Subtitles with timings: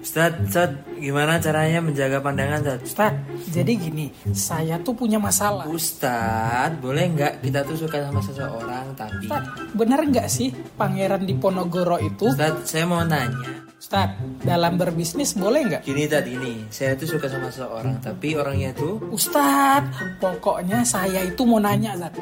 [0.00, 2.80] Ustaz, Ustaz, gimana caranya menjaga pandangan Ustaz?
[2.88, 3.14] Ustaz,
[3.52, 5.68] jadi gini, saya tuh punya masalah.
[5.68, 9.44] Ustaz, boleh nggak kita tuh suka sama seseorang tapi Ustaz,
[9.76, 12.32] benar nggak sih Pangeran Diponegoro itu?
[12.32, 13.68] Ustaz, saya mau nanya.
[13.80, 15.82] Ustaz, dalam berbisnis boleh nggak?
[15.84, 19.84] Gini tadi ini, saya tuh suka sama seseorang tapi orangnya tuh Ustaz,
[20.16, 22.16] pokoknya saya itu mau nanya, Ustaz.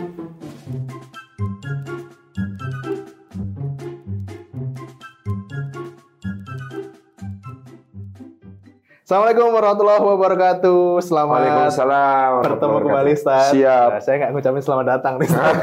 [9.08, 11.00] Assalamualaikum warahmatullahi wabarakatuh.
[11.00, 12.30] Selamat Waalaikumsalam.
[12.44, 13.56] bertemu kembali, Ustaz.
[13.56, 13.88] Siap.
[13.88, 15.54] Nah, saya nggak ngucapin selamat datang nih, Ustaz.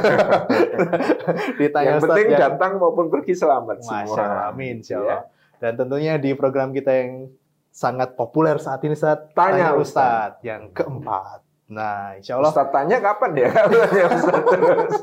[1.62, 2.38] Ditanya Yang Ustaz penting ya.
[2.42, 4.18] datang maupun pergi selamat Masya semua.
[4.18, 5.30] Allah, amin, insya Allah.
[5.30, 5.62] Ya.
[5.62, 7.30] Dan tentunya di program kita yang
[7.70, 9.30] sangat populer saat ini, Ustaz.
[9.38, 10.42] Tanya, Ustaz.
[10.42, 11.46] Yang keempat.
[11.70, 12.50] Nah, insya Allah.
[12.50, 13.50] Ustaz tanya kapan dia?
[13.70, 14.94] Tanya Ustaz terus.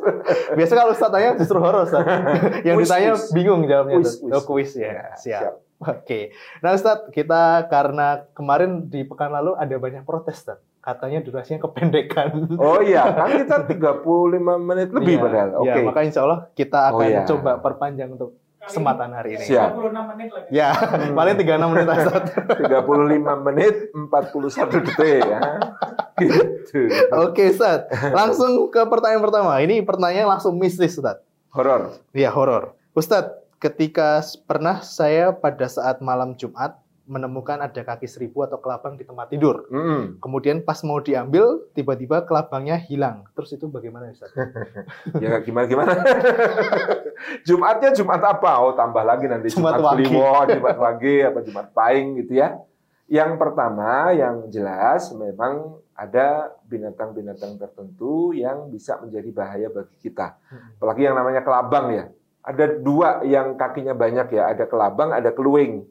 [0.58, 2.02] Biasa kalau Ustaz tanya justru horor, Ustaz.
[2.66, 4.02] yang ditanya bingung jawabnya.
[4.02, 4.18] Ustaz.
[4.18, 4.34] kuis.
[4.34, 4.90] Oh, kuis ya.
[4.90, 5.42] Ya, siap.
[5.46, 5.54] siap.
[5.84, 6.30] Oke.
[6.58, 10.58] Nah, Ustaz, kita karena kemarin di pekan lalu ada banyak protes, Ustaz.
[10.78, 12.58] Katanya durasinya kependekan.
[12.58, 14.02] Oh iya, kan kita 35
[14.58, 15.48] menit lebih Iya, padahal.
[15.56, 15.66] Oke.
[15.68, 17.22] iya, maka insya Allah kita Oh, akan iya.
[17.22, 19.44] coba perpanjang untuk kesempatan hari ini.
[19.44, 19.74] Siap.
[19.74, 20.48] 26 menit lagi.
[20.50, 20.70] Ya,
[21.18, 22.22] paling 36 menit Ustaz.
[22.58, 25.40] 35 menit 41 detik ya.
[26.16, 26.78] Gitu.
[27.16, 27.86] Oke, Ustaz.
[28.10, 29.58] Langsung ke pertanyaan pertama.
[29.58, 31.22] Ini pertanyaan langsung mistis, Ustaz.
[31.50, 31.94] Horor.
[32.10, 32.74] Iya, horor.
[32.92, 33.30] Ustaz,
[33.62, 39.30] ketika pernah saya pada saat malam Jumat menemukan ada kaki seribu atau kelabang di tempat
[39.30, 39.66] tidur.
[39.70, 40.18] Mm.
[40.22, 43.26] Kemudian pas mau diambil, tiba-tiba kelabangnya hilang.
[43.34, 44.30] Terus itu bagaimana, Ustaz?
[45.22, 45.92] Ya gimana gimana?
[47.46, 48.50] Jumatnya Jumat apa?
[48.62, 49.94] Oh tambah lagi nanti Jumat Jumat.
[49.98, 52.58] Kliwon, Jumat Wage, apa Jumat Paing gitu ya.
[53.10, 60.38] Yang pertama yang jelas memang ada binatang-binatang tertentu yang bisa menjadi bahaya bagi kita.
[60.80, 62.06] Apalagi yang namanya kelabang ya.
[62.42, 65.86] Ada dua yang kakinya banyak ya, ada kelabang, ada keluing,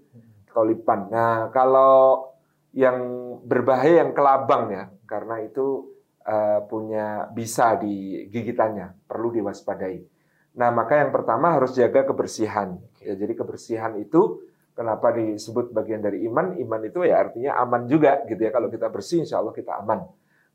[0.52, 1.08] kolipan.
[1.08, 2.28] Nah kalau
[2.76, 3.00] yang
[3.48, 5.96] berbahaya yang kelabang ya, karena itu
[6.28, 10.12] eh, punya bisa di gigitannya, perlu diwaspadai.
[10.52, 12.75] Nah, maka yang pertama harus jaga kebersihan.
[13.00, 14.44] Ya, jadi kebersihan itu
[14.75, 16.59] kenapa disebut bagian dari iman?
[16.59, 18.52] Iman itu ya artinya aman juga gitu ya.
[18.52, 20.04] Kalau kita bersih, insya Allah kita aman.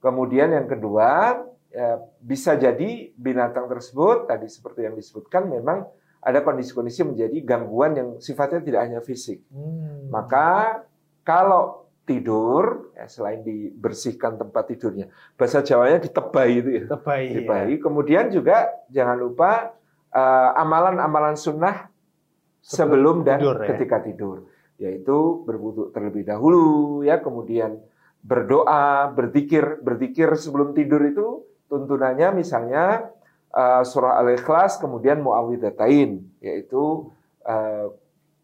[0.05, 1.41] Kemudian yang kedua,
[1.71, 5.87] ya, bisa jadi binatang tersebut tadi seperti yang disebutkan memang
[6.27, 9.47] ada kondisi-kondisi menjadi gangguan yang sifatnya tidak hanya fisik.
[9.47, 10.11] Hmm.
[10.11, 10.83] Maka
[11.23, 16.85] kalau tidur, ya, selain dibersihkan tempat tidurnya, bahasa Jawanya ditebai itu ya.
[16.87, 17.75] Tebai.
[17.75, 17.77] ya.
[17.83, 19.75] Kemudian juga jangan lupa
[20.15, 21.91] eh, amalan-amalan sunnah
[22.63, 23.67] sebelum, dan tidur, ya.
[23.75, 24.37] ketika tidur,
[24.79, 27.83] yaitu berwudu terlebih dahulu, ya, kemudian
[28.23, 33.11] berdoa, berzikir, berzikir sebelum tidur itu tuntunannya misalnya
[33.53, 37.11] eh, surah Al-Ikhlas, kemudian muawwidzatain, yaitu
[37.47, 37.87] eh,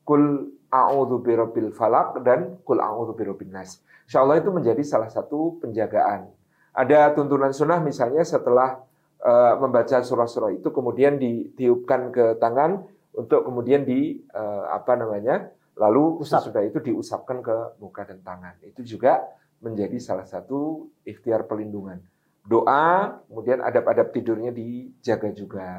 [0.03, 3.83] kul a'udzu birabbil falaq dan kul a'udzu birabbin nas.
[4.09, 6.29] Insyaallah itu menjadi salah satu penjagaan.
[6.73, 8.81] Ada tuntunan sunnah misalnya setelah
[9.21, 14.25] eh, membaca surah-surah itu kemudian ditiupkan ke tangan untuk kemudian di
[14.73, 15.53] apa namanya?
[15.77, 16.49] lalu Usap.
[16.49, 18.55] sesudah itu diusapkan ke muka dan tangan.
[18.61, 19.25] Itu juga
[19.63, 22.03] menjadi salah satu ikhtiar pelindungan.
[22.43, 25.71] Doa, kemudian adab-adab tidurnya dijaga juga.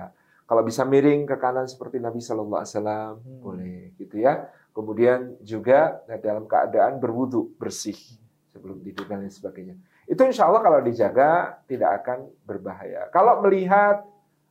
[0.48, 3.42] Kalau bisa miring ke kanan seperti Nabi Shallallahu Alaihi Wasallam Hmm.
[3.44, 4.48] boleh, gitu ya.
[4.74, 7.96] Kemudian juga dalam keadaan berwudu bersih
[8.50, 9.76] sebelum tidur dan lain sebagainya.
[10.10, 13.08] Itu insya Allah kalau dijaga tidak akan berbahaya.
[13.14, 14.04] Kalau melihat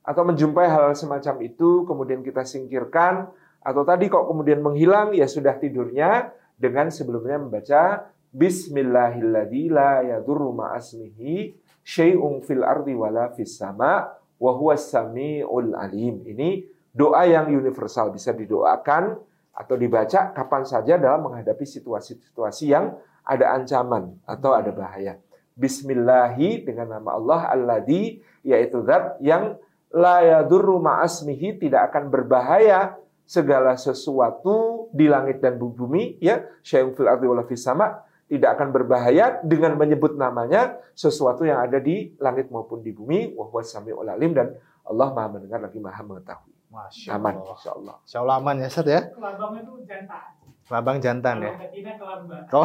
[0.02, 3.30] atau menjumpai hal semacam itu, kemudian kita singkirkan,
[3.62, 11.61] atau tadi kok kemudian menghilang, ya sudah tidurnya dengan sebelumnya membaca Bismillahilladzi la yadurru ma'asmihi
[11.82, 16.22] syai'un fil ardi wala fis sama wa huwas samiul alim.
[16.26, 19.18] Ini doa yang universal bisa didoakan
[19.52, 25.20] atau dibaca kapan saja dalam menghadapi situasi-situasi yang ada ancaman atau ada bahaya.
[25.52, 29.60] Bismillahi dengan nama Allah alladzi yaitu zat yang
[29.92, 32.96] la yadurru ma'asmihi tidak akan berbahaya
[33.28, 38.00] segala sesuatu di langit dan bumi ya syai'un fil ardi wala fis sama
[38.32, 43.52] tidak akan berbahaya dengan menyebut namanya sesuatu yang ada di langit maupun di bumi wa
[43.60, 44.56] samiul alim dan
[44.88, 46.52] Allah Maha mendengar lagi Maha mengetahui.
[46.72, 47.52] Masya Aman Allah.
[47.52, 47.96] insyaallah.
[48.00, 49.00] Insya Allah aman ya, Ustaz ya.
[49.12, 50.24] Kelabang itu jantan.
[50.72, 51.52] Kelabang jantan ya.
[51.52, 52.48] Betina kelambang.
[52.56, 52.64] Oh,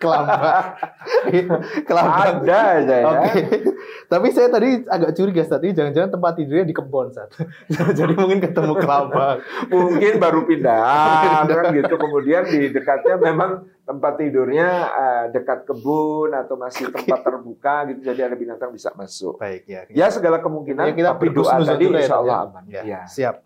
[0.00, 0.64] kelambang.
[1.84, 2.28] kelambang.
[2.48, 3.04] Ada aja ya.
[3.12, 3.40] Oke.
[4.08, 7.28] Tapi saya tadi agak curiga saat ini jangan-jangan tempat tidurnya di kebun saat.
[8.00, 9.44] Jadi mungkin ketemu kelabang.
[9.68, 10.80] Mungkin baru pindah
[11.44, 11.94] kan gitu.
[12.00, 18.00] Kemudian di dekatnya memang tempat tidurnya eh, dekat kebun atau masih tempat terbuka gitu.
[18.00, 19.36] Jadi ada binatang bisa masuk.
[19.36, 19.84] Baik ya.
[19.92, 22.64] Ya segala kemungkinan Ya, kita tapi doa tadi ya, insya Allah Dok, aman.
[22.64, 23.00] Ya, Ya.
[23.04, 23.44] siap.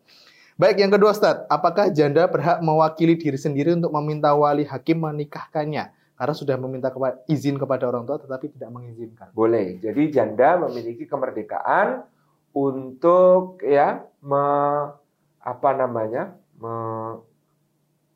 [0.61, 5.89] Baik, yang kedua Ustaz, apakah janda berhak mewakili diri sendiri untuk meminta wali hakim menikahkannya?
[6.21, 6.93] Karena sudah meminta
[7.33, 9.33] izin kepada orang tua tetapi tidak mengizinkan.
[9.33, 9.81] Boleh.
[9.81, 12.05] Jadi janda memiliki kemerdekaan
[12.53, 14.45] untuk ya me,
[15.41, 16.37] apa namanya?
[16.61, 17.25] me-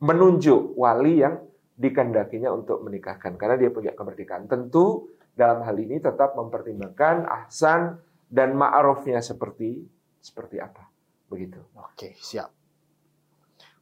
[0.05, 1.41] menunjuk wali yang
[1.81, 4.53] dikendakinya untuk menikahkan karena dia punya kemerdekaan.
[4.53, 9.81] Tentu dalam hal ini tetap mempertimbangkan ahsan dan ma'rufnya seperti
[10.21, 10.94] seperti apa.
[11.29, 11.61] Begitu.
[11.75, 12.51] Oke, siap.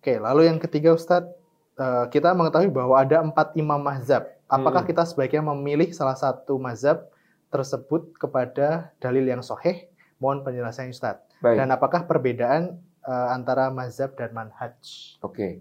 [0.03, 1.31] Oke, lalu yang ketiga Ustadz,
[1.79, 4.27] eh, kita mengetahui bahwa ada empat imam mazhab.
[4.51, 4.91] Apakah Hmm.
[4.91, 7.09] kita sebaiknya memilih salah satu mazhab
[7.49, 9.89] tersebut kepada dalil yang soheh?
[10.19, 11.25] Mohon penjelasannya Ustadz.
[11.43, 11.57] Baik.
[11.59, 14.79] Dan apakah perbedaan eh, antara mazhab dan manhaj?
[15.27, 15.59] Oke.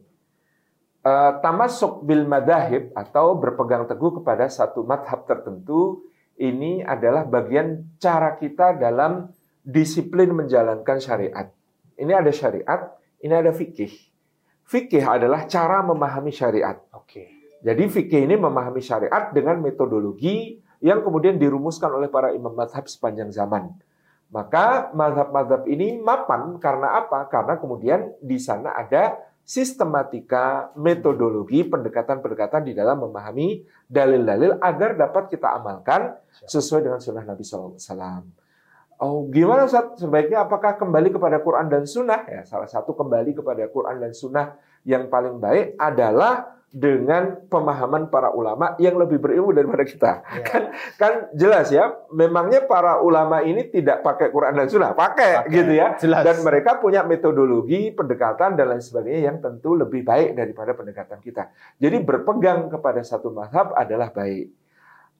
[1.01, 6.05] Eh, tamasuk bil madahib atau berpegang teguh kepada satu madhab tertentu
[6.37, 9.33] ini adalah bagian cara kita dalam
[9.65, 11.49] disiplin menjalankan syariat.
[12.01, 13.93] Ini ada syariat, ini ada fikih.
[14.65, 16.81] Fikih adalah cara memahami syariat.
[16.97, 17.29] Oke.
[17.61, 23.29] Jadi fikih ini memahami syariat dengan metodologi yang kemudian dirumuskan oleh para imam madhab sepanjang
[23.29, 23.69] zaman.
[24.33, 27.29] Maka madhab-madhab ini mapan karena apa?
[27.29, 35.59] Karena kemudian di sana ada sistematika, metodologi, pendekatan-pendekatan di dalam memahami dalil-dalil agar dapat kita
[35.59, 36.15] amalkan
[36.47, 38.40] sesuai dengan sunnah Nabi SAW.
[39.01, 39.97] Oh, gimana Ustaz?
[39.97, 42.21] Sebaiknya apakah kembali kepada Quran dan Sunnah?
[42.29, 48.31] Ya, salah satu kembali kepada Quran dan Sunnah yang paling baik adalah dengan pemahaman para
[48.31, 50.11] ulama yang lebih berilmu daripada kita.
[50.23, 50.45] Ya.
[50.47, 50.63] Kan
[51.01, 55.51] kan jelas ya, memangnya para ulama ini tidak pakai Quran dan Sunnah, pakai, Pakai.
[55.51, 55.97] gitu ya.
[55.99, 56.21] Jelas.
[56.21, 61.49] Dan mereka punya metodologi, pendekatan dan lain sebagainya yang tentu lebih baik daripada pendekatan kita.
[61.81, 64.60] Jadi berpegang kepada satu mazhab adalah baik.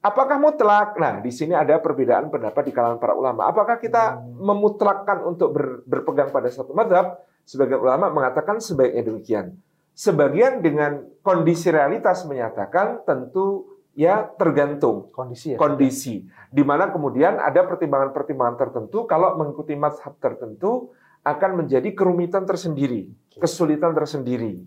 [0.01, 0.97] Apakah mutlak?
[0.97, 3.45] Nah, di sini ada perbedaan pendapat di kalangan para ulama.
[3.45, 7.21] Apakah kita memutlakkan untuk ber- berpegang pada satu mazhab?
[7.45, 9.45] Sebagian ulama mengatakan sebaiknya demikian.
[9.93, 15.57] Sebagian dengan kondisi realitas menyatakan tentu ya tergantung Kondisi ya.
[15.59, 20.95] kondisi di mana kemudian ada pertimbangan-pertimbangan tertentu kalau mengikuti mazhab tertentu
[21.27, 24.63] akan menjadi kerumitan tersendiri, kesulitan tersendiri.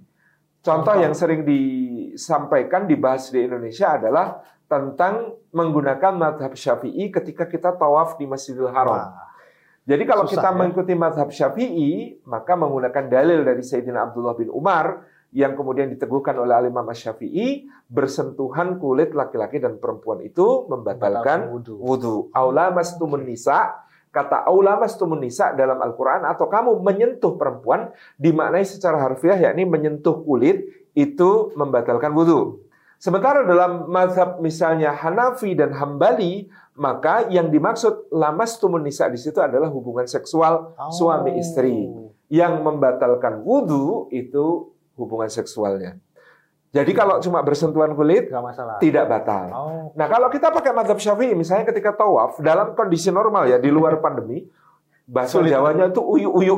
[0.65, 0.97] Contoh.
[0.97, 8.25] yang sering disampaikan dibahas di Indonesia adalah tentang menggunakan mazhab Syafi'i ketika kita tawaf di
[8.25, 9.13] Masjidil Haram.
[9.13, 9.33] Wah,
[9.85, 10.57] Jadi kalau Susah, kita ya.
[10.57, 16.57] mengikuti mazhab Syafi'i, maka menggunakan dalil dari Sayyidina Abdullah bin Umar yang kemudian diteguhkan oleh
[16.57, 21.75] Al-Imam Syafi'i, bersentuhan kulit laki-laki dan perempuan itu membatalkan wudhu.
[21.83, 22.17] wudhu.
[22.33, 23.85] Aula mastumun nisa,
[24.15, 30.25] kata aula mastumun nisa dalam Al-Quran, atau kamu menyentuh perempuan, dimaknai secara harfiah, yakni menyentuh
[30.25, 30.65] kulit,
[30.97, 32.64] itu membatalkan wudhu.
[33.05, 39.45] Sementara dalam mazhab misalnya Hanafi dan Hambali, maka yang dimaksud lamas tumun nisa di situ
[39.45, 40.89] adalah hubungan seksual Oh.
[40.89, 41.85] suami istri.
[42.33, 46.01] Yang membatalkan wudhu itu hubungan seksualnya.
[46.73, 48.81] Jadi kalau cuma bersentuhan kulit, masalah.
[48.81, 49.45] tidak batal.
[49.53, 53.69] Oh, Nah, kalau kita pakai mazhab Syafi'i, misalnya ketika tawaf dalam kondisi normal ya di
[53.69, 54.49] luar pandemi,
[55.05, 55.53] bahasa Sulit.
[55.53, 56.57] Jawanya itu uyu-uyu,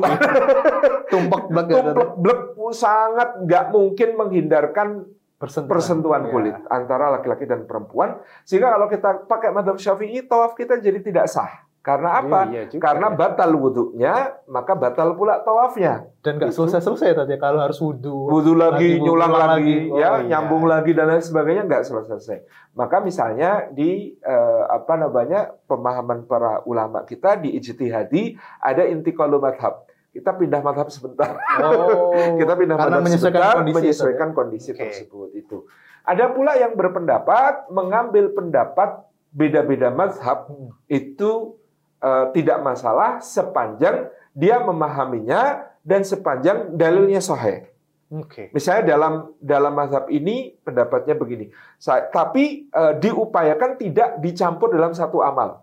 [1.11, 2.39] tumpek blek tumplek blek,
[2.71, 4.87] sangat nggak mungkin menghindarkan
[5.37, 6.31] persentuhan, persentuhan Ya.
[6.33, 8.17] kulit antara laki-laki dan perempuan.
[8.43, 11.63] Sehingga kalau kita pakai mazhab Syafi'i, tawaf kita jadi tidak sah.
[11.77, 12.51] Karena apa?
[12.51, 16.03] Iya juga Karena batal wudhunya, maka batal pula tawafnya.
[16.19, 16.67] dan nggak Itu.
[16.67, 18.27] selesai-selesai tadi kalau harus wudhu.
[18.27, 19.77] Wudhu lagi, Lagi, nyulang ulang lagi, lagi.
[19.87, 20.27] Oh, ya, iya.
[20.27, 22.43] nyambung lagi dan lain sebagainya nggak selesai.
[22.75, 29.87] Maka misalnya di eh, apa namanya pemahaman para ulama kita di ijtihadi ada intiqalu madhab.
[30.17, 31.37] Kita pindah madhab sebentar.
[31.61, 32.09] Oh,
[32.41, 34.81] kita pindah madhab menyesuaikan sebentar, kondisi menyesuaikan kondisi Oke.
[34.81, 35.57] tersebut itu.
[36.01, 40.73] Ada pula yang berpendapat mengambil pendapat beda-beda mazhab Hmm.
[40.89, 41.53] itu
[41.97, 47.65] eh, tidak masalah sepanjang dia memahaminya dan sepanjang dalilnya sahih.
[48.07, 48.49] Oke.
[48.55, 55.21] Misalnya dalam dalam mazhab ini pendapatnya begini, Sa- tapi eh, diupayakan tidak dicampur dalam satu
[55.21, 55.61] amal.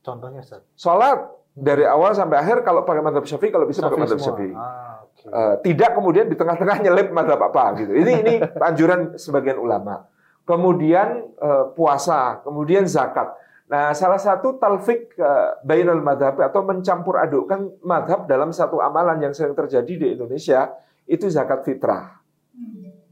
[0.00, 0.62] Contohnya Ustaz.
[0.76, 4.26] Sholat dari awal sampai akhir kalau pakai mazhab syafi'i kalau bisa pakai semua.
[4.32, 4.54] syafi'i.
[4.56, 5.04] Ah.
[5.20, 7.92] Eh, tidak kemudian di tengah-tengah nyelip mazhab apa gitu.
[7.92, 10.08] Ini ini anjuran sebagian ulama.
[10.48, 13.28] Kemudian eh, puasa, kemudian zakat.
[13.70, 19.36] Nah, salah satu talfik eh, bainal madhab atau mencampur adukkan madhab dalam satu amalan yang
[19.36, 20.72] sering terjadi di Indonesia
[21.04, 22.18] itu zakat fitrah.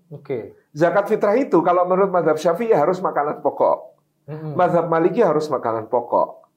[0.08, 0.56] Oke.
[0.72, 4.00] Zakat fitrah itu kalau menurut madhab syafi'i harus makanan pokok.
[4.28, 4.52] Mm-mm.
[4.56, 6.47] Madhab maliki harus makanan pokok.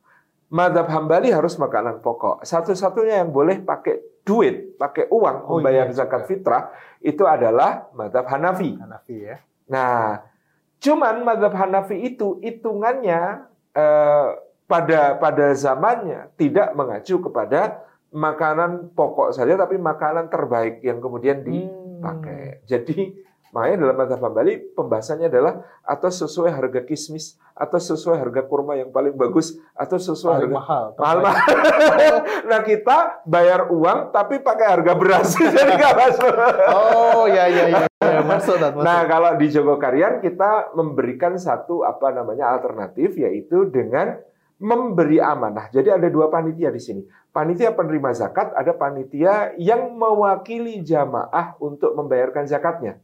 [0.52, 2.44] Madhab hambali harus makanan pokok.
[2.44, 6.30] Satu-satunya yang boleh pakai duit, pakai uang Oh, membayar iya zakat juga.
[6.30, 6.64] fitrah
[7.00, 8.76] itu adalah madhab Hanafi.
[8.76, 9.40] Hanafi ya.
[9.72, 10.20] Nah,
[10.84, 14.28] cuman madhab Hanafi itu hitungannya eh,
[14.68, 22.64] pada pada zamannya tidak mengacu kepada makanan pokok saja tapi makanan terbaik yang kemudian dipakai.
[22.68, 23.16] Jadi
[23.52, 28.90] makanya dalam madzhab Hambali pembahasannya adalah atau sesuai harga kismis atau sesuai harga kurma yang
[28.90, 30.86] paling bagus atau sesuai Paling harga mahal.
[31.04, 32.16] mahal mahal.
[32.48, 36.34] nah kita bayar uang tapi pakai harga beras jadi nggak masuk.
[36.72, 38.22] Oh ya ya ya, ya.
[38.24, 38.88] masuk Tat, masuk.
[38.88, 44.18] Nah, kalau di Jogokarian kita memberikan satu apa namanya alternatif yaitu dengan
[44.62, 45.74] memberi amanah.
[45.74, 47.02] Jadi ada dua panitia di sini.
[47.34, 53.02] Panitia penerima zakat, ada panitia yang mewakili jamaah untuk membayarkan zakatnya.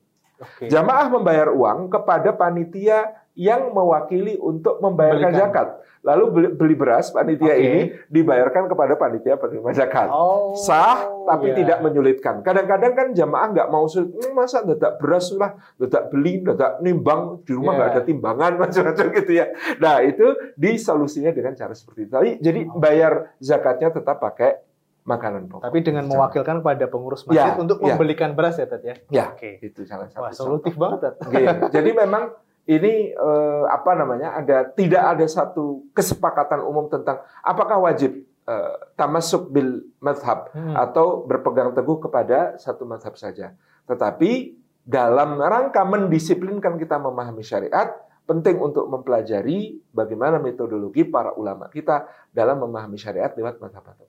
[0.62, 5.41] Jamaah membayar uang kepada panitia yang mewakili untuk membayarkan Belikan.
[5.46, 5.67] zakat.
[5.98, 7.60] Lalu beli, beli beras panitia Oke.
[7.60, 11.56] ini dibayarkan kepada panitia penerima zakat Oh, sah tapi ya.
[11.58, 12.41] tidak menyulitkan.
[12.41, 17.44] Kadang-kadang kan jamaah nggak mau sulit, "Hmm, masa dadak beras lah, dadak beli, dadak nimbang
[17.44, 19.46] di rumah nggak ada timbangan macam-macam gitu ya.
[19.77, 20.25] Nah itu
[20.56, 22.13] disolusinya dengan cara seperti itu.
[22.39, 24.63] Jadi bayar zakatnya tetap pakai
[25.08, 25.64] makanan pokok.
[25.64, 27.96] Tapi dengan mewakilkan kepada pengurus masjid Ya, untuk ya.
[27.96, 28.96] membelikan beras ya Tat ya.
[29.08, 29.64] ya Oke.
[29.64, 30.20] itu salah satu.
[30.20, 30.44] Wah, contoh.
[30.60, 31.16] solutif banget Tat.
[31.24, 31.40] Oke,
[31.72, 32.24] Jadi memang
[32.68, 39.48] ini eh, apa namanya ada tidak ada satu kesepakatan umum tentang apakah wajib eh, tamasuk
[39.48, 40.76] bil madhab Hmm.
[40.76, 43.56] atau berpegang teguh kepada satu madhab saja.
[43.88, 47.92] Tetapi dalam rangka mendisiplinkan kita memahami syariat,
[48.24, 54.08] penting untuk mempelajari bagaimana metodologi para ulama kita dalam memahami syariat lewat madhab-madhab.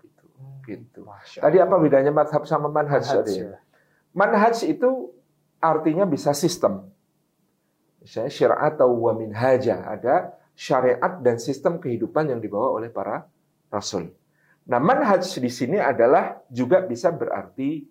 [0.68, 1.00] Gitu.
[1.40, 3.00] Tadi apa bedanya madhab sama manhaj?
[3.08, 3.56] Manhaj, tadi ya?
[4.12, 5.16] Manhaj itu
[5.64, 6.92] artinya bisa sistem.
[8.04, 9.88] Misalnya syariat atau wa minhaja.
[9.88, 13.24] Ada syariat dan sistem kehidupan yang dibawa oleh para
[13.72, 14.12] rasul.
[14.68, 17.88] Nah, manhaj di sini adalah juga bisa berarti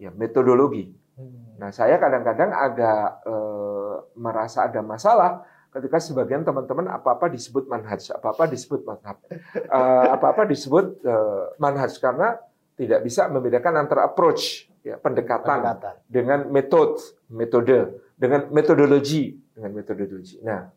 [0.00, 0.88] ya metodologi.
[1.20, 1.60] Hmm.
[1.60, 8.48] Nah, saya kadang-kadang agak eh, merasa ada masalah ketika sebagian teman-teman apa-apa disebut manhaj, apa-apa
[8.48, 9.16] disebut madhab,
[9.54, 12.40] Eh, apa-apa disebut eh, manhaj karena
[12.74, 15.94] tidak bisa membedakan antara approach, ya, pendekatan, Pendekatan.
[16.06, 16.98] dengan metode,
[17.28, 17.78] metode,
[18.14, 20.38] dengan metodologi, dengan metodologi.
[20.40, 20.70] Nah,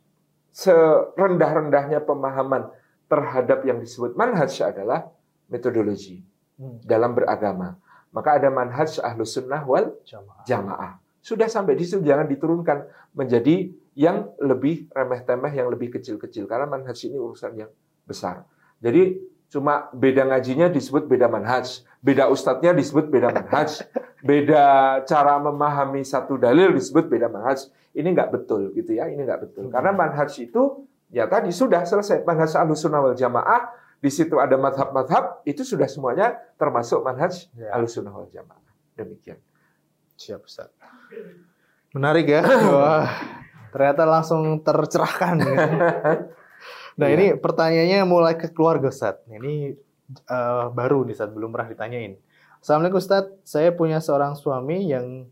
[0.51, 2.67] serendah-rendahnya pemahaman
[3.07, 5.07] terhadap yang disebut manhaj adalah
[5.47, 6.23] metodologi
[6.55, 6.77] Hmm.
[6.85, 7.73] dalam beragama.
[8.13, 10.43] Maka ada manhaj ahlus sunnah wal Jamaah.
[10.45, 10.91] jamaah.
[11.17, 12.85] Sudah sampai di situ jangan diturunkan
[13.17, 17.71] menjadi yang lebih remeh-temeh, yang lebih kecil-kecil karena manhaj ini urusan yang
[18.07, 18.47] besar.
[18.79, 19.19] Jadi
[19.51, 23.83] cuma beda ngajinya disebut beda manhaj, beda ustadznya disebut beda manhaj,
[24.23, 24.63] beda
[25.03, 27.67] cara memahami satu dalil disebut beda manhaj.
[27.91, 29.67] Ini nggak betul gitu ya, ini nggak betul.
[29.67, 33.67] Karena manhaj itu ya tadi sudah selesai manhaj ahlus sunnah wal jamaah
[33.99, 37.75] di situ ada madhab-madhab itu sudah semuanya termasuk manhaj Ya.
[37.75, 38.63] ahlus sunnah wal jamaah.
[38.95, 39.35] Demikian.
[40.15, 40.71] Siap, Ustaz.
[41.91, 42.41] Menarik ya.
[43.71, 45.35] Ternyata langsung tercerahkan.
[45.41, 45.55] ya.
[46.91, 47.15] Nah, Iya.
[47.15, 49.23] ini pertanyaannya mulai ke keluarga, Ustaz.
[49.25, 49.73] Ini
[50.27, 51.31] eh, baru nih, Ustaz.
[51.31, 52.19] Belum pernah ditanyain.
[52.59, 53.31] Assalamualaikum, Ustaz.
[53.47, 55.25] Saya punya seorang suami yang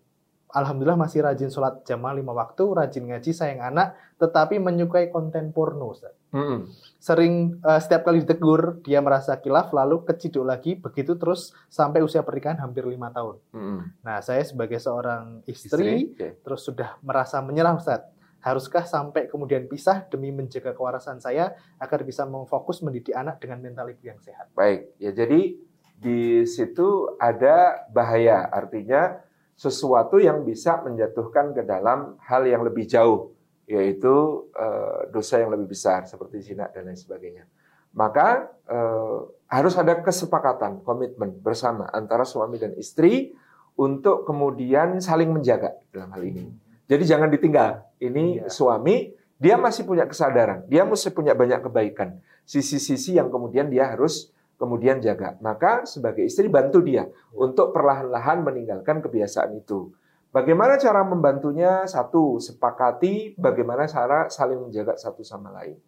[0.49, 5.93] Alhamdulillah masih rajin sholat jamaah lima waktu, rajin ngaji, sayang anak, tetapi menyukai konten porno,
[5.93, 6.15] Ustaz.
[6.33, 6.65] Mm-mm.
[6.97, 12.25] Sering eh, setiap kali ditegur, dia merasa kilaf, lalu keciduk lagi, begitu terus sampai usia
[12.25, 13.37] pernikahan hampir lima tahun.
[13.53, 13.79] Mm-mm.
[14.01, 16.41] Nah, saya sebagai seorang istri, Oke.
[16.41, 18.01] terus sudah merasa menyerah, Ustaz.
[18.39, 23.91] Haruskah sampai kemudian pisah demi menjaga kewarasan saya agar bisa memfokus mendidik anak dengan mental
[23.91, 24.47] ibu yang sehat?
[24.55, 25.59] Baik, ya jadi
[25.99, 29.19] di situ ada bahaya, artinya
[29.59, 33.35] sesuatu yang bisa menjatuhkan ke dalam hal yang lebih jauh,
[33.67, 37.43] yaitu eh, dosa yang lebih besar seperti zina dan lain sebagainya.
[37.91, 39.19] Maka eh,
[39.51, 43.35] harus ada kesepakatan, komitmen bersama antara suami dan istri
[43.75, 46.68] untuk kemudian saling menjaga dalam hal ini.
[46.89, 47.85] Jadi jangan ditinggal.
[48.01, 48.49] Ini Iya.
[48.49, 52.19] suami, dia masih punya kesadaran, dia mesti punya banyak kebaikan.
[52.43, 55.37] Sisi-sisi yang kemudian dia harus kemudian jaga.
[55.39, 59.93] Maka sebagai istri bantu dia untuk perlahan-lahan meninggalkan kebiasaan itu.
[60.29, 61.87] Bagaimana cara membantunya?
[61.89, 65.79] Satu, sepakati bagaimana cara saling menjaga satu sama lain.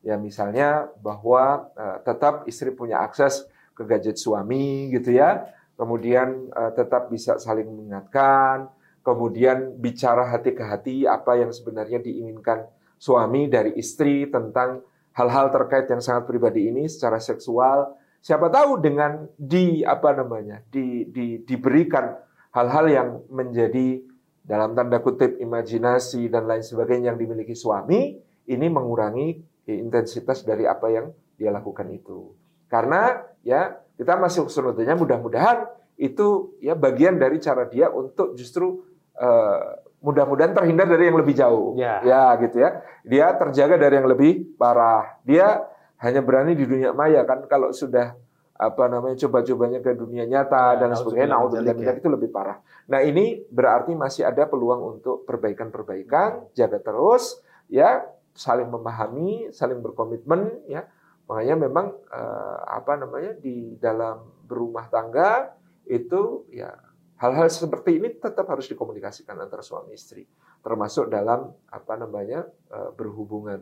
[0.00, 3.44] Ya misalnya bahwa eh, tetap istri punya akses
[3.76, 5.50] ke gadget suami gitu ya.
[5.76, 12.68] Kemudian eh, tetap bisa saling mengingatkan, kemudian bicara hati ke hati apa yang sebenarnya diinginkan
[13.00, 14.84] suami dari istri tentang
[15.16, 17.96] hal-hal terkait yang sangat pribadi ini secara seksual.
[18.20, 22.12] Siapa tahu dengan di apa namanya di, di diberikan
[22.52, 24.04] hal-hal yang menjadi
[24.44, 29.40] dalam tanda kutip imajinasi dan lain sebagainya yang dimiliki suami ini mengurangi
[29.70, 31.06] intensitas dari apa yang
[31.38, 32.34] dia lakukan itu.
[32.66, 38.89] Karena ya kita masih husnudnya mudah-mudahan itu ya bagian dari cara dia untuk justru
[39.20, 39.60] eh,
[40.00, 41.76] mudah-mudahan terhindar dari yang lebih jauh.
[41.76, 42.00] Ya.
[42.40, 42.80] gitu ya.
[43.04, 45.20] Dia terjaga dari yang lebih parah.
[45.28, 45.60] Dia
[46.00, 48.16] hanya berani di dunia maya kan kalau sudah
[48.60, 51.32] apa namanya coba-cobanya ke dunia nyata Ya, dan sebagainya.
[51.32, 52.60] Nah, min dzalik, itu lebih parah.
[52.92, 57.40] Nah, ini berarti masih ada peluang untuk perbaikan-perbaikan, jaga terus
[57.72, 58.04] ya,
[58.36, 60.84] saling memahami, saling berkomitmen ya.
[61.24, 65.56] Makanya memang eh, apa namanya di dalam berumah tangga
[65.88, 66.74] itu ya
[67.20, 70.24] hal-hal seperti ini tetap harus dikomunikasikan antara suami istri,
[70.64, 73.60] termasuk dalam apa namanya eh, berhubungan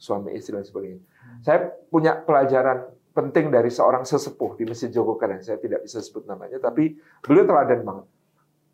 [0.00, 1.02] suami istri dan sebagainya.
[1.44, 5.44] Saya punya pelajaran penting dari seorang sesepuh di Masjid Jogokaryan.
[5.44, 8.06] Saya tidak bisa sebut namanya, tapi beliau teladan banget.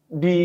[0.06, 0.38] Di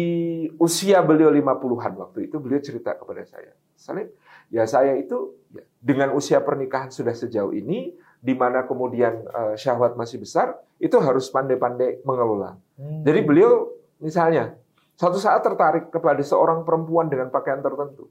[0.58, 3.54] usia beliau 50-an waktu itu, beliau cerita kepada saya.
[3.78, 4.10] Salim,
[4.50, 9.94] ya saya itu ya, dengan usia pernikahan sudah sejauh ini, di mana kemudian eh, syahwat
[9.94, 12.58] masih besar, itu harus pandai-pandai mengelola.
[12.82, 13.06] Hmm.
[13.06, 14.58] Jadi beliau misalnya
[14.98, 18.10] suatu saat tertarik kepada seorang perempuan dengan pakaian tertentu.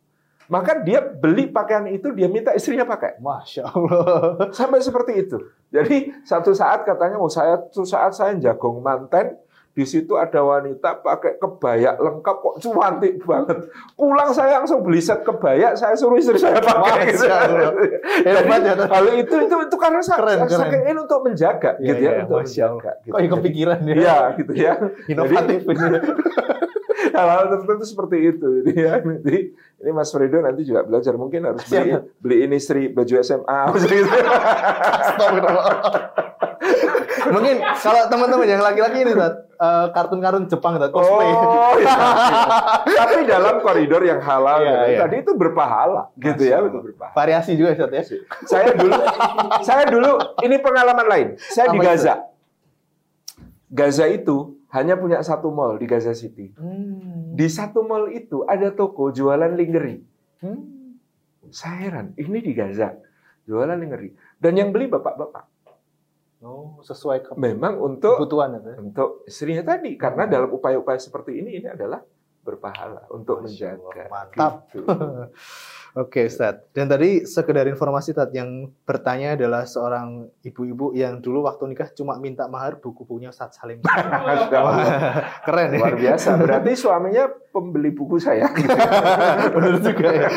[0.51, 3.23] Maka dia beli pakaian itu, dia minta istrinya pakai.
[3.23, 4.51] Masya Allah.
[4.51, 5.39] Sampai seperti itu.
[5.71, 9.39] Jadi satu saat katanya, oh saya satu saat saya jagong manten,
[9.81, 13.73] di situ ada wanita pakai kebaya lengkap kok cuantik banget.
[13.97, 17.17] Pulang saya langsung beli set kebaya, saya suruh istri saya pakai.
[18.29, 20.85] Hebat ya, Jadi, hal itu itu itu karena saya, Keren, saya keren.
[20.85, 22.93] ingin untuk menjaga, Iya, gitu ya, iya, untuk Masya menjaga.
[23.01, 23.09] Gitu.
[23.09, 23.95] Kok ya kepikiran ya?
[23.97, 24.73] Iya, gitu ya.
[25.17, 25.87] Inovatif ini.
[27.17, 28.49] hal-hal tertentu seperti itu.
[28.61, 33.15] Jadi, ya, nanti ini Mas Fredo nanti juga belajar mungkin harus beli beliin istri baju
[33.25, 33.61] SMA.
[37.31, 41.31] Mungkin kalau teman-teman yang laki-laki ini, Tat, eh, kartun-kartun Jepang, Tat, cosplay.
[41.31, 41.95] Oh, iya.
[43.01, 44.83] Tapi dalam koridor yang halal Iya, ya.
[44.91, 44.99] iya.
[45.07, 47.15] tadi itu berpahala gitu ya, itu berpahala.
[47.15, 48.03] Variasi juga, Tat, ya.
[48.45, 48.95] Saya dulu
[49.63, 50.11] saya dulu
[50.43, 51.29] ini pengalaman lain.
[51.39, 51.89] Saya di Apa itu?
[51.95, 52.15] Gaza.
[53.71, 56.51] Gaza itu hanya punya satu mall di Gaza City.
[56.59, 57.35] Hmm.
[57.35, 60.03] Di satu mall itu ada toko jualan lingerie.
[60.43, 60.99] Hmm.
[61.51, 62.95] Saya heran, ini di Gaza
[63.47, 64.15] jualan lingerie.
[64.39, 65.60] Dan yang beli bapak-bapak.
[66.41, 68.65] Oh, sesuai ke- Memang untuk kebutuhan itu.
[68.67, 68.77] ya.
[68.79, 70.33] untuk istrinya tadi karena Hmm.
[70.33, 72.01] dalam upaya-upaya seperti ini ini adalah
[72.41, 73.85] berpahala untuk Masya menjaga.
[73.85, 74.53] Allah, mantap.
[74.67, 74.81] Gitu.
[75.99, 76.63] Oke, Ustaz.
[76.71, 82.15] Dan tadi sekedar informasi Tat yang bertanya adalah seorang ibu-ibu yang dulu waktu nikah cuma
[82.23, 83.83] minta mahar buku-bukunya Ustaz Salim.
[85.47, 85.79] Keren ya.
[85.83, 86.39] Luar biasa.
[86.39, 88.47] Berarti suaminya pembeli buku saya.
[89.55, 90.31] Benar juga ya.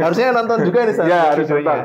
[0.00, 1.06] Harusnya nonton juga nih Ustaz.
[1.12, 1.78] ya, harus nonton.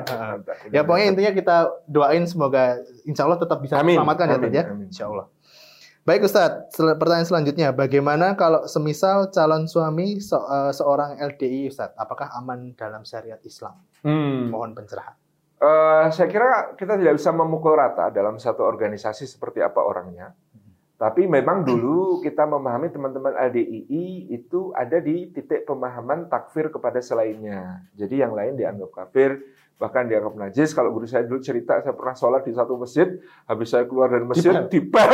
[0.71, 1.55] Ya pokoknya intinya kita
[1.91, 3.99] doain semoga insya Allah tetap bisa Amin.
[3.99, 4.37] diselamatkan ya.
[4.39, 4.63] Tad ya.
[4.79, 5.27] Insya Allah.
[6.01, 7.69] Baik Ustadz, sel- pertanyaan selanjutnya.
[7.69, 11.93] Bagaimana kalau semisal calon suami se- eh, seorang LDI Ustadz?
[11.93, 13.77] Apakah aman dalam syariat Islam?
[14.01, 14.49] Hmm.
[14.49, 15.13] Mohon pencerahan.
[15.61, 20.33] Eh, saya kira kita tidak bisa memukul rata dalam satu organisasi seperti apa orangnya.
[20.97, 27.85] Tapi memang dulu kita memahami teman-teman LDII itu ada di titik pemahaman takfir kepada selainnya.
[27.93, 29.41] Jadi yang lain dianggap kafir,
[29.81, 30.77] bahkan dianggap najis.
[30.77, 33.09] Kalau guru saya dulu cerita, saya pernah sholat di satu masjid,
[33.49, 35.09] habis saya keluar dari masjid, dipel.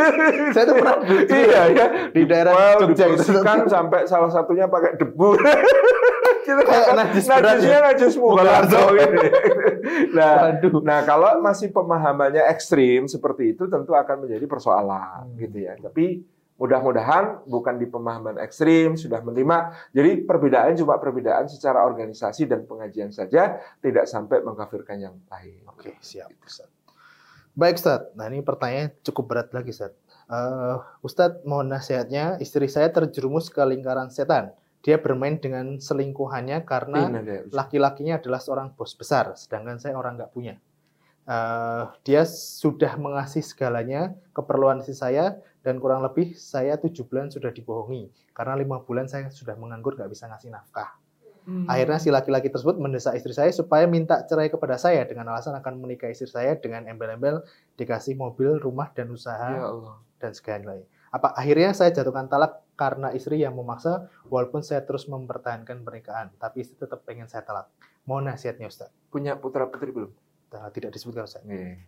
[0.54, 0.98] Saya tuh pernah
[1.30, 1.86] iya, iya.
[2.10, 5.38] di daerah Jogja dibersihkan sampai salah satunya pakai debu.
[6.50, 7.86] Kita Kayak najis najisnya ya.
[7.86, 8.26] najis gitu.
[10.16, 10.82] Nah, Waduh.
[10.82, 15.38] Nah, kalau masih pemahamannya ekstrim seperti itu tentu akan menjadi persoalan Hmm.
[15.38, 15.78] gitu ya.
[15.78, 16.24] Tapi
[16.60, 19.90] mudah-mudahan bukan di pemahaman ekstrim sudah menerima.
[19.96, 25.64] Jadi perbedaan cuma perbedaan secara organisasi dan pengajian saja, tidak sampai mengkafirkan yang lain.
[25.72, 26.76] Oke, siap Ustadz.
[27.56, 29.96] Baik Ustadz, nah ini pertanyaan cukup berat lagi Ustadz.
[30.30, 34.52] Eh, Ustadz mohon nasihatnya, istri saya terjerumus ke lingkaran setan.
[34.80, 37.52] Dia bermain dengan selingkuhannya karena Ustaz.
[37.52, 40.56] laki-lakinya adalah seorang bos besar, sedangkan saya orang nggak punya.
[41.30, 47.54] Eh, dia sudah mengasih segalanya keperluan istri saya dan kurang lebih saya tujuh bulan sudah
[47.54, 50.98] dibohongi karena lima bulan saya sudah menganggur nggak bisa ngasih nafkah.
[51.70, 55.82] Akhirnya si laki-laki tersebut mendesak istri saya supaya minta cerai kepada saya dengan alasan akan
[55.82, 57.46] menikahi istri saya dengan embel-embel
[57.78, 60.02] dikasih mobil, rumah dan usaha Ya Allah.
[60.18, 60.82] dan segala
[61.14, 66.66] Apa akhirnya saya jatuhkan talak karena istri yang memaksa walaupun saya terus mempertahankan pernikahan, tapi
[66.66, 67.66] istri tetap pengen saya talak.
[68.06, 68.90] Mohon nasihatnya Ustaz.
[69.10, 70.29] Punya putra-putri belum?
[70.50, 71.42] Nah, tidak disebutkan Ustaz.
[71.46, 71.78] Nih.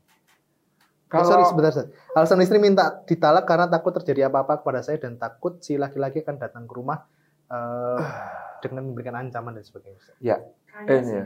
[1.13, 1.87] Oh, sorry, Kalau sebentar Ustaz.
[2.15, 6.37] Alasan istri minta ditalak karena takut terjadi apa-apa kepada saya dan takut si laki-laki akan
[6.41, 7.05] datang ke rumah
[7.51, 8.01] eh,
[8.65, 9.99] dengan memberikan ancaman dan sebagainya.
[9.99, 10.17] Ustaz.
[10.89, 11.25] eh, ini ya.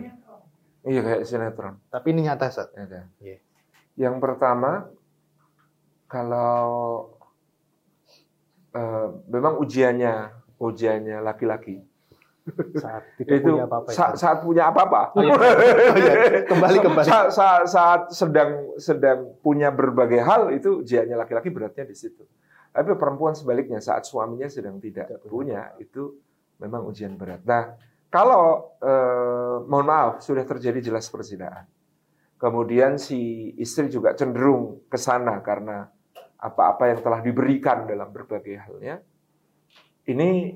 [0.86, 1.74] Iya kayak sinetron.
[1.92, 2.72] Tapi ini nyata Ustaz.
[2.74, 3.06] Ada.
[3.20, 3.38] Iya.
[3.96, 4.90] Yang pertama,
[6.08, 6.66] kalau
[8.74, 11.84] eh, memang ujiannya ujiannya laki-laki
[12.78, 13.88] Saat tidak itu punya apa-apa.
[13.90, 14.20] sa- Ustaz.
[14.22, 15.00] saat punya apa-apa.
[15.12, 15.34] Oh, iya.
[15.34, 16.12] Oh, iya.
[16.46, 17.06] Kembali, kembali.
[17.06, 22.22] Saat, saat, saat sedang sedang punya berbagai hal itu ujiannya laki-laki beratnya di situ.
[22.70, 26.22] Tapi perempuan sebaliknya saat suaminya sedang tidak Tidak punya punya itu
[26.62, 27.42] memang ujian berat.
[27.42, 27.74] Nah,
[28.06, 31.66] kalau eh, mohon maaf sudah terjadi jelas perzinaan,
[32.38, 35.88] kemudian si istri juga cenderung ke sana karena
[36.36, 39.00] apa-apa yang telah diberikan dalam berbagai halnya.
[40.06, 40.54] Ini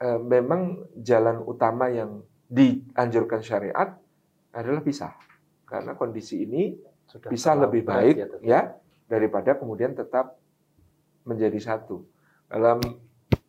[0.00, 3.96] eh, memang jalan utama yang dianjurkan syariat
[4.54, 5.12] adalah pisah.
[5.66, 8.60] Karena kondisi ini Sudah bisa lebih berat baik ya, ya
[9.10, 10.38] daripada kemudian tetap
[11.26, 12.06] menjadi satu.
[12.46, 12.78] Dalam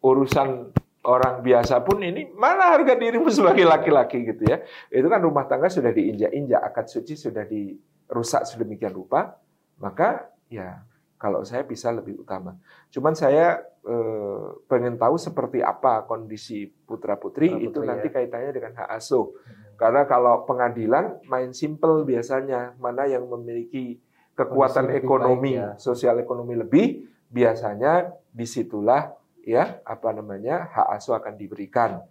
[0.01, 0.73] urusan
[1.07, 4.65] orang biasa pun ini mana harga dirimu sebagai laki-laki gitu ya.
[4.89, 9.37] Itu kan rumah tangga sudah diinjak-injak, akad suci sudah dirusak sedemikian rupa,
[9.77, 10.81] maka ya
[11.17, 12.55] kalau saya bisa lebih utama.
[12.93, 18.13] Cuman saya eh, pengen tahu seperti apa kondisi putra-putri Putra-putri, itu nanti ya.
[18.21, 19.33] kaitannya dengan hak asuh.
[19.77, 24.01] Karena kalau pengadilan main simple biasanya mana yang memiliki
[24.37, 25.69] kekuatan Kondisi ekonomi, baik, ya.
[25.81, 26.85] sosial ekonomi lebih,
[27.33, 29.09] biasanya di situlah
[29.41, 32.05] ya apa namanya hak asuh akan diberikan.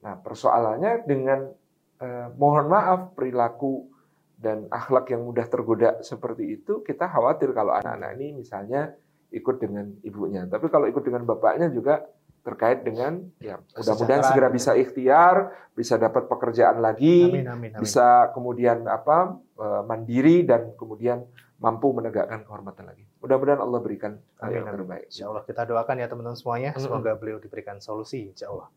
[0.00, 1.52] Nah persoalannya dengan
[2.00, 3.97] eh, mohon maaf perilaku
[4.38, 8.94] dan akhlak yang mudah tergoda seperti itu, kita khawatir kalau anak-anak ini misalnya
[9.34, 10.46] ikut dengan ibunya.
[10.46, 12.06] Tapi kalau ikut dengan bapaknya juga
[12.46, 17.82] terkait dengan ya mudah-mudahan segera bisa ikhtiar, bisa dapat pekerjaan lagi, Amin, amin, amin.
[17.82, 21.26] bisa kemudian apa eh, mandiri dan kemudian
[21.58, 23.04] mampu menegakkan kehormatan lagi.
[23.18, 25.10] Mudah-mudahan Allah berikan Amin, yang terbaik.
[25.10, 26.70] Insya Allah kita doakan ya teman-teman semuanya.
[26.78, 28.30] Semoga beliau diberikan solusi.
[28.30, 28.70] Insya Allah.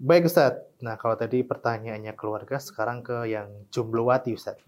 [0.00, 0.80] Baik Ustadz.
[0.80, 4.64] Nah kalau tadi pertanyaannya keluarga, sekarang ke yang jomblowati Ustadz.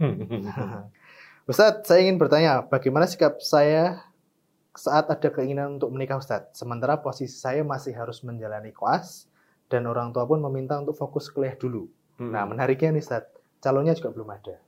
[1.51, 4.13] Ustadz, saya ingin bertanya, bagaimana sikap saya
[4.77, 6.61] saat ada keinginan untuk menikah Ustadz?
[6.61, 9.25] Sementara posisi saya masih harus menjalani koas
[9.73, 11.89] dan orang tua pun meminta untuk fokus kuliah dulu.
[12.21, 12.29] Hmm.
[12.29, 13.33] Nah menariknya nih Ustadz,
[13.65, 14.61] calonnya juga belum ada.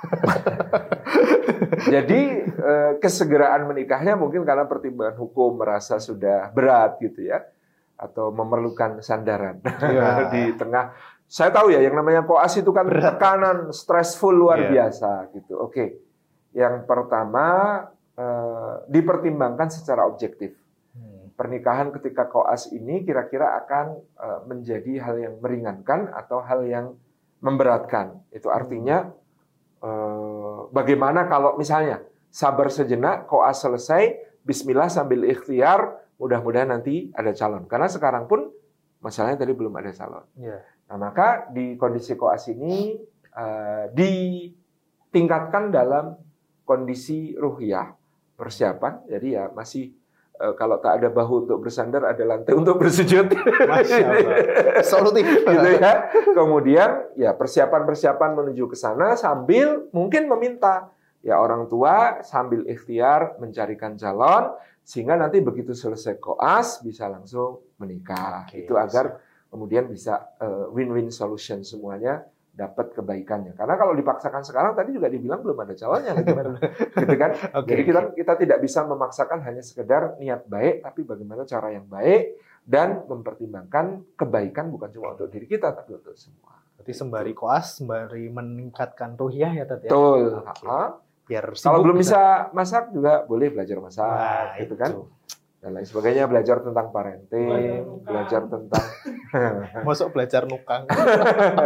[1.96, 7.40] Jadi eh, kesegeraan menikahnya mungkin karena pertimbangan hukum merasa sudah berat gitu ya
[8.00, 10.08] atau memerlukan sandaran Iya.
[10.32, 10.96] di tengah.
[11.30, 13.20] Saya tahu ya yang namanya koas itu kan Berat.
[13.20, 14.88] tekanan stressful luar Iya.
[14.88, 15.60] biasa gitu.
[15.60, 16.00] Oke.
[16.56, 17.46] Yang pertama
[18.16, 20.56] eh, dipertimbangkan secara objektif.
[20.92, 21.30] Hmm.
[21.32, 26.96] Pernikahan ketika koas ini kira-kira akan eh, menjadi hal yang meringankan atau hal yang
[27.38, 28.20] memberatkan.
[28.28, 29.08] Itu artinya
[29.80, 37.64] eh, bagaimana kalau misalnya sabar sejenak, koas selesai, Bismillah sambil ikhtiar, mudah-mudahan nanti ada calon.
[37.64, 38.52] Karena sekarang pun
[39.00, 40.24] masalahnya tadi belum ada calon.
[40.36, 40.60] Iya.
[40.92, 43.00] Nah maka di kondisi koas ini
[43.32, 46.20] eh, ditingkatkan dalam
[46.68, 47.96] kondisi ruhiyah
[48.36, 49.08] persiapan.
[49.08, 49.96] Jadi ya masih
[50.36, 53.32] eh, kalau tak ada bahu untuk bersandar, ada lantai untuk bersujud.
[54.92, 55.24] Solutif.
[55.24, 56.12] gitu ya.
[56.36, 63.96] Kemudian ya persiapan-persiapan menuju ke sana sambil mungkin meminta ya orang tua sambil ikhtiar mencarikan
[63.96, 68.48] calon sehingga nanti begitu selesai koas bisa langsung menikah.
[68.48, 69.20] Oke, Itu agar
[69.52, 73.54] kemudian bisa eh, win-win solution semuanya dapat kebaikannya.
[73.54, 76.58] Karena kalau dipaksakan sekarang tadi juga dibilang belum ada calonnya gimana?
[77.00, 77.30] gitu kan?
[77.56, 81.86] Oke, Jadi kita kita tidak bisa memaksakan hanya sekedar niat baik, tapi bagaimana cara yang
[81.86, 86.60] baik dan mempertimbangkan kebaikan bukan cuma untuk diri kita, tapi untuk semua.
[86.76, 89.90] Berarti sembari koas, sembari meningkatkan ruhiyah ya Tat ya.
[89.92, 90.44] Betul.
[90.44, 91.09] Oke.
[91.30, 92.10] Biar Kalau sibuk belum Ustadz.
[92.10, 94.74] bisa masak juga boleh belajar masak, Wah, gitu itu.
[94.74, 94.90] kan?
[95.60, 98.86] Dan lain sebagainya, belajar tentang parenting, belajar tentang
[99.86, 100.88] Masuk belajar nukang.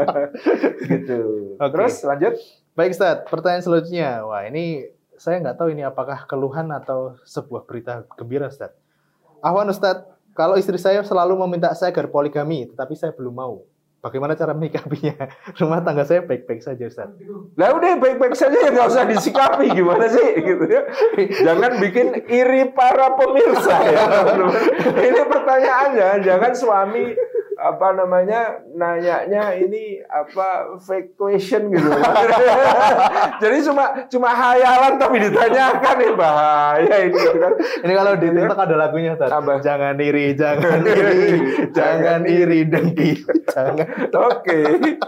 [0.91, 1.21] gitu.
[1.57, 1.73] Oke.
[1.73, 2.35] Terus lanjut.
[2.75, 4.27] Baik Ustaz, pertanyaan selanjutnya.
[4.27, 8.75] Wah ini saya nggak tahu ini apakah keluhan atau sebuah berita gembira Ustaz.
[9.41, 10.03] Ahwan Ustaz,
[10.35, 13.63] kalau istri saya selalu meminta saya agar poligami, tetapi saya belum mau.
[14.05, 15.17] Bagaimana cara menyikapinya?
[15.65, 17.09] Rumah tangga saya baik-baik saja Ustaz.
[17.57, 20.85] Lah udah baik-baik saja ya nggak usah disikapi gimana sih gitu ya.
[21.41, 24.05] Jangan bikin iri para pemirsa ya.
[25.09, 27.17] ini pertanyaannya jangan suami
[27.55, 31.89] apa namanya nanyanya ini apa fake question gitu.
[33.43, 37.53] Jadi cuma cuma hayalan tapi ditanyakan nih bahaya ini gitu kan.
[37.57, 39.13] Ini kalau di TikTok ada lagunya?
[39.65, 41.25] Jangan iri, jangan iri,
[41.73, 43.13] jangan iri dengki.
[43.55, 43.87] Jangan.
[44.11, 44.59] Oke.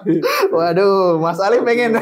[0.54, 1.98] Waduh, Mas Ali pengen.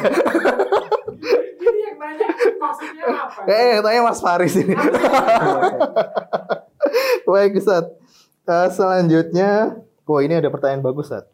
[1.56, 2.28] Jadi yang nanya
[2.60, 3.40] maksudnya apa?
[3.48, 4.76] Eh, tanya Mas Faris ini.
[7.28, 7.88] Baik, Ustaz.
[8.44, 11.24] Eh, selanjutnya, wah ini ada pertanyaan bagus, Ustaz.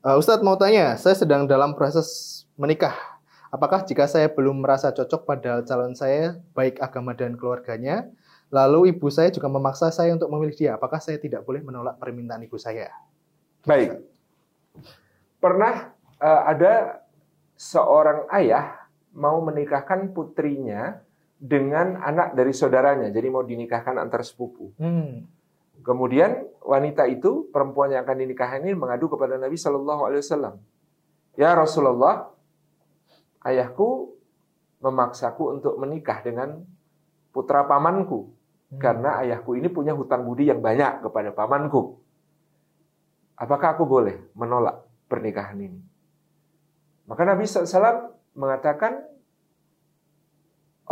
[0.00, 2.96] Eh, Ustaz mau tanya, saya sedang dalam proses menikah.
[3.52, 8.08] Apakah jika saya belum merasa cocok pada calon saya, baik agama dan keluarganya,
[8.52, 12.44] lalu ibu saya juga memaksa saya untuk memilih dia, apakah saya tidak boleh menolak permintaan
[12.44, 12.92] ibu saya?
[13.64, 14.17] Baik.
[15.38, 17.02] Pernah eh, ada
[17.58, 21.02] seorang ayah mau menikahkan putrinya
[21.38, 24.74] dengan anak dari saudaranya, jadi mau dinikahkan antar sepupu.
[24.78, 25.26] Hmm.
[25.82, 30.54] Kemudian wanita itu, perempuan yang akan dinikahkan ini mengadu kepada Nabi Shallallahu Alaihi Wasallam.
[31.38, 32.34] Ya Rasulullah,
[33.46, 34.18] ayahku
[34.82, 36.66] memaksaku untuk menikah dengan
[37.30, 38.34] putra pamanku
[38.76, 42.02] karena ayahku ini punya hutang budi yang banyak kepada pamanku.
[43.38, 45.80] Apakah aku boleh menolak pernikahan ini?
[47.08, 49.00] Maka Nabi SAW mengatakan,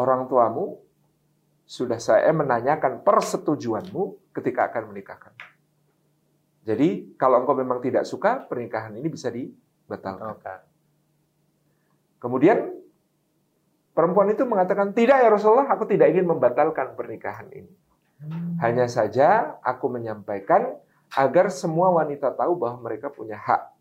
[0.00, 0.80] orang tuamu
[1.68, 5.34] sudah saya menanyakan persetujuanmu ketika akan menikahkan.
[6.66, 10.34] Jadi kalau engkau memang tidak suka, pernikahan ini bisa dibatalkan.
[10.34, 10.54] Oke.
[12.16, 12.74] Kemudian
[13.92, 17.70] perempuan itu mengatakan, tidak ya Rasulullah, aku tidak ingin membatalkan pernikahan ini.
[18.64, 20.74] Hanya saja aku menyampaikan
[21.12, 23.75] agar semua wanita tahu bahwa mereka punya hak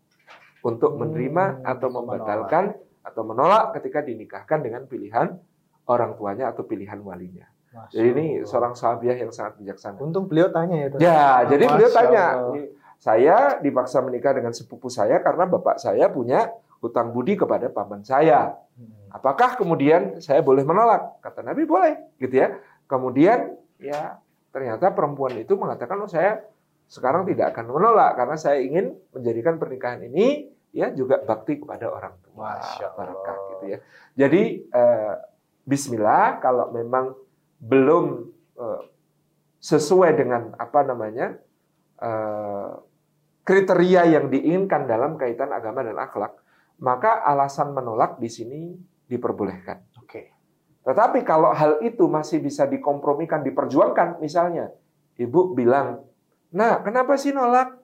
[0.66, 2.64] untuk menerima Hmm, atau membatalkan
[3.06, 5.38] atau menolak ketika dinikahkan dengan pilihan
[5.86, 7.46] orang tuanya atau pilihan walinya.
[7.70, 10.02] Masya Jadi ini seorang sahabiah yang sangat bijaksana.
[10.02, 10.86] Untung beliau tanya ya.
[10.98, 12.24] Ya, jadi beliau tanya,
[12.98, 16.50] saya dipaksa menikah dengan sepupu saya karena bapak saya punya
[16.82, 18.58] hutang budi kepada paman saya.
[18.74, 19.14] Hmm.
[19.14, 21.22] Apakah kemudian saya boleh menolak?
[21.22, 22.58] Kata Nabi boleh, gitu ya.
[22.90, 24.18] Kemudian ya
[24.50, 26.42] ternyata perempuan itu mengatakan, oh saya
[26.86, 32.12] sekarang tidak akan menolak karena saya ingin menjadikan pernikahan ini ya juga bakti kepada orang
[32.20, 32.60] tua.
[32.92, 33.78] Barakah, gitu ya.
[34.12, 35.14] Jadi eh,
[35.64, 37.16] Bismillah kalau memang
[37.56, 38.28] belum
[38.60, 38.82] eh,
[39.56, 41.40] sesuai dengan apa namanya
[41.96, 42.70] eh,
[43.40, 46.36] kriteria yang diinginkan dalam kaitan agama dan akhlak,
[46.84, 48.60] maka alasan menolak di sini
[49.08, 49.96] diperbolehkan.
[50.02, 50.34] Oke.
[50.84, 54.70] Tetapi kalau hal itu masih bisa dikompromikan, diperjuangkan, misalnya
[55.16, 56.04] ibu bilang,
[56.52, 57.74] nah kenapa sih nolak?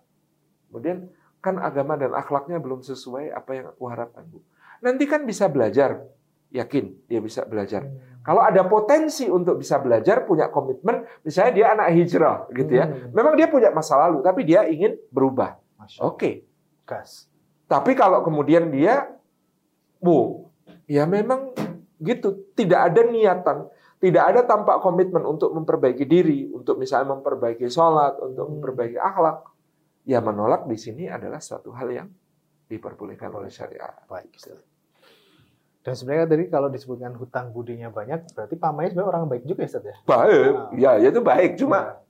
[0.70, 1.10] Kemudian
[1.42, 4.38] kan agama dan akhlaknya belum sesuai apa yang aku harapkan, bu.
[4.78, 6.06] Nanti kan bisa belajar,
[6.54, 7.82] yakin dia bisa belajar.
[8.22, 12.86] Kalau ada potensi untuk bisa belajar, punya komitmen, misalnya dia anak hijrah, gitu ya.
[12.86, 13.10] Hmm.
[13.10, 15.58] Memang dia punya masa lalu, tapi dia ingin berubah.
[15.98, 16.46] Oke,
[16.86, 17.26] Gas.
[17.66, 19.10] tapi kalau kemudian dia,
[19.98, 20.46] bu,
[20.86, 21.50] ya memang
[21.98, 23.66] gitu, tidak ada niatan,
[23.98, 28.62] tidak ada tampak komitmen untuk memperbaiki diri, untuk misalnya memperbaiki sholat, untuk Hmm.
[28.62, 29.42] memperbaiki akhlak,
[30.02, 32.08] ya menolak di sini adalah suatu hal yang
[32.66, 34.02] diperbolehkan oleh syariat.
[34.08, 34.34] Baik.
[35.82, 39.68] Dan sebenarnya tadi kalau disebutkan hutang budinya banyak, berarti pamannya sebenarnya orang baik juga ya
[39.74, 39.96] Ustaz ya?
[40.06, 40.78] Baik, Wow.
[40.78, 42.01] ya itu baik, cuma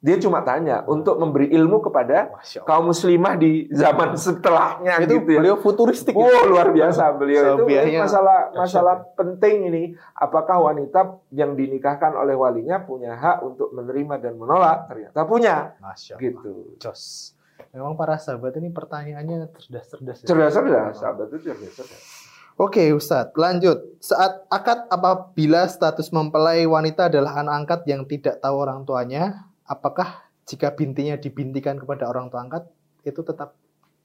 [0.00, 2.32] dia cuma tanya untuk memberi ilmu kepada
[2.64, 5.38] kaum muslimah di zaman setelahnya itu gitu ya.
[5.44, 6.16] beliau futuristik.
[6.16, 6.24] ya?
[6.24, 9.82] Oh luar biasa beliau itu ini masalah masalah penting ini
[10.16, 16.16] apakah wanita yang dinikahkan oleh walinya punya hak untuk menerima dan menolak ternyata punya Masya
[16.16, 16.24] Allah.
[16.24, 17.36] gitu Jos.
[17.76, 20.24] Memang para sahabat ini pertanyaannya cerdas-cerdas.
[20.24, 20.26] ya?
[20.32, 23.96] cerdas-cerdas sahabat itu cerdas-cerdas Oke Ustadz, lanjut.
[24.04, 30.26] Saat akad apabila status mempelai wanita adalah anak angkat yang tidak tahu orang tuanya, apakah
[30.42, 32.66] jika bintinya dibintikan kepada orang tua angkat,
[33.06, 33.54] itu tetap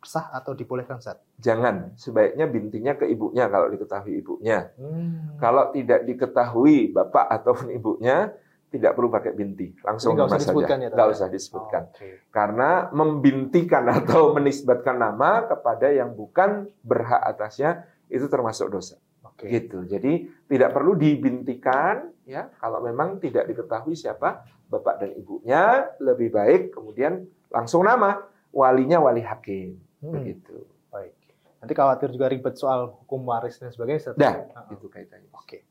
[0.06, 1.42] sah atau dibolehkan Ustadz?
[1.42, 5.42] jangan sebaiknya bintinya ke ibunya kalau diketahui ibunya Hmm.
[5.42, 8.30] kalau tidak diketahui bapak ataupun ibunya
[8.70, 10.94] tidak perlu pakai binti langsung Jadi nama usah disebutkan saja ya, Tante?
[10.94, 12.10] nggak usah disebutkan Oke.
[12.30, 19.02] karena membintikan atau menisbatkan nama kepada yang bukan berhak atasnya itu termasuk dosa
[19.36, 19.52] Oke.
[19.52, 19.84] gitu.
[19.84, 25.64] Jadi tidak perlu dibintikan ya kalau memang tidak diketahui siapa bapak dan ibunya
[26.00, 30.64] lebih baik kemudian langsung nama walinya wali hakim Hmm, begitu.
[30.88, 31.12] Baik.
[31.60, 34.12] Nanti khawatir juga ribet soal hukum waris dan sebagainya.
[34.12, 34.22] Ustadz.
[34.22, 35.30] Dah Ah, itu kaitannya.
[35.34, 35.66] Oke.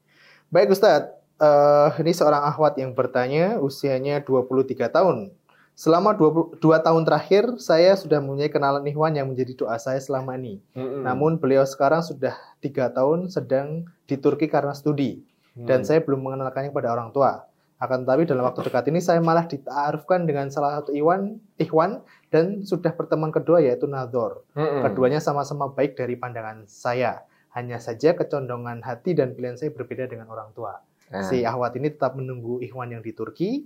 [0.51, 5.35] Baik Ustadz, Eh, ini seorang akhwat yang bertanya usianya 23 tahun.
[5.75, 10.63] Selama 22 tahun terakhir, saya sudah mempunyai kenalan Ikhwan yang menjadi doa saya selama ini.
[10.71, 11.03] Mm-mm.
[11.03, 15.19] Namun beliau sekarang sudah tiga tahun sedang di Turki karena studi.
[15.55, 15.87] Dan Hmm.
[15.87, 17.47] saya belum mengenalkannya kepada orang tua.
[17.79, 22.63] Akan tetapi dalam waktu dekat ini saya malah ditaarufkan dengan salah satu Iwan, Ikhwan dan
[22.63, 24.47] sudah pertemuan kedua yaitu Nador.
[24.55, 24.83] Mm-mm.
[24.87, 27.27] Keduanya sama-sama baik dari pandangan saya.
[27.55, 30.79] Hanya saja kecondongan hati dan pilihan saya berbeda dengan orang tua.
[31.11, 33.63] Nah, Si Ahwat ini tetap menunggu Ikhwan yang di Turki,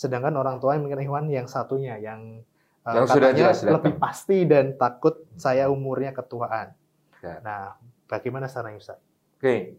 [0.00, 2.40] sedangkan orang tua yang menginginkan Ikhwan yang satunya yang,
[2.88, 3.74] uh, Yang sudah jelas datang.
[3.76, 6.72] lebih pasti dan takut saya umurnya ketuaan.
[7.20, 7.36] Ya.
[7.44, 7.76] Nah,
[8.08, 8.96] bagaimana sarannya Ustaz?
[9.36, 9.76] Oke.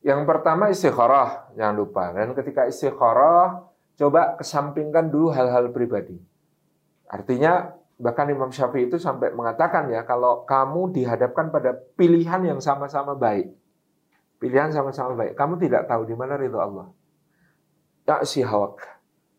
[0.00, 2.16] Yang pertama istikharah, jangan lupa.
[2.16, 3.68] Dan ketika istikharah,
[4.00, 6.16] coba kesampingkan dulu hal-hal pribadi.
[7.08, 13.12] Artinya, bahkan Imam Syafi'i itu sampai mengatakan ya, kalau kamu dihadapkan pada pilihan yang sama-sama
[13.12, 13.52] baik,
[14.40, 16.88] pilihan sama-sama baik, kamu tidak tahu di mana ridho Allah.
[18.04, 18.84] Ta'si hawak,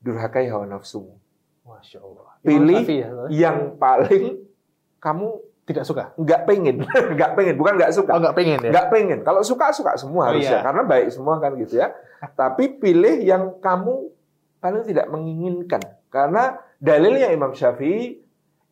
[0.05, 1.17] durhakai hawa nafsumu.
[1.65, 2.29] Masya Allah.
[2.45, 3.09] Pilih ya?
[3.49, 4.23] Yang paling
[5.01, 6.13] kamu tidak suka.
[6.13, 6.85] nggak pengen,
[7.17, 8.13] nggak pengen, bukan nggak suka.
[8.13, 8.69] Oh, nggak pengen ya?
[8.69, 9.19] nggak pengen.
[9.25, 10.65] Kalau suka suka semua Oh, harusnya, iya.
[10.65, 11.89] karena baik semua kan gitu ya.
[12.39, 14.13] Tapi pilih yang kamu
[14.61, 15.81] paling tidak menginginkan.
[16.13, 18.21] Karena dalilnya Imam Syafi'i,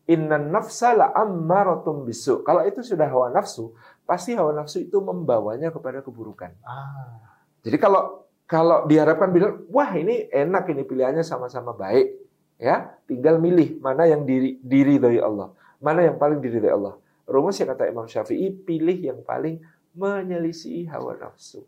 [0.04, 2.46] Inna nafsa la ammaratum bisu.
[2.46, 3.74] Kalau itu sudah hawa nafsu,
[4.06, 6.54] pasti hawa nafsu itu membawanya kepada keburukan.
[6.62, 7.24] Ah.
[7.64, 12.12] Jadi kalau kalau diharapkan bilang, wah ini enak ini pilihannya sama-sama baik,
[12.60, 15.48] ya, tinggal milih mana yang diri diri dari Allah,
[15.80, 16.94] mana yang paling diri dari Allah.
[17.24, 19.64] Rumusnya kata Imam Syafi'i, pilih yang paling
[19.96, 21.64] menyelisih hawa nafsu.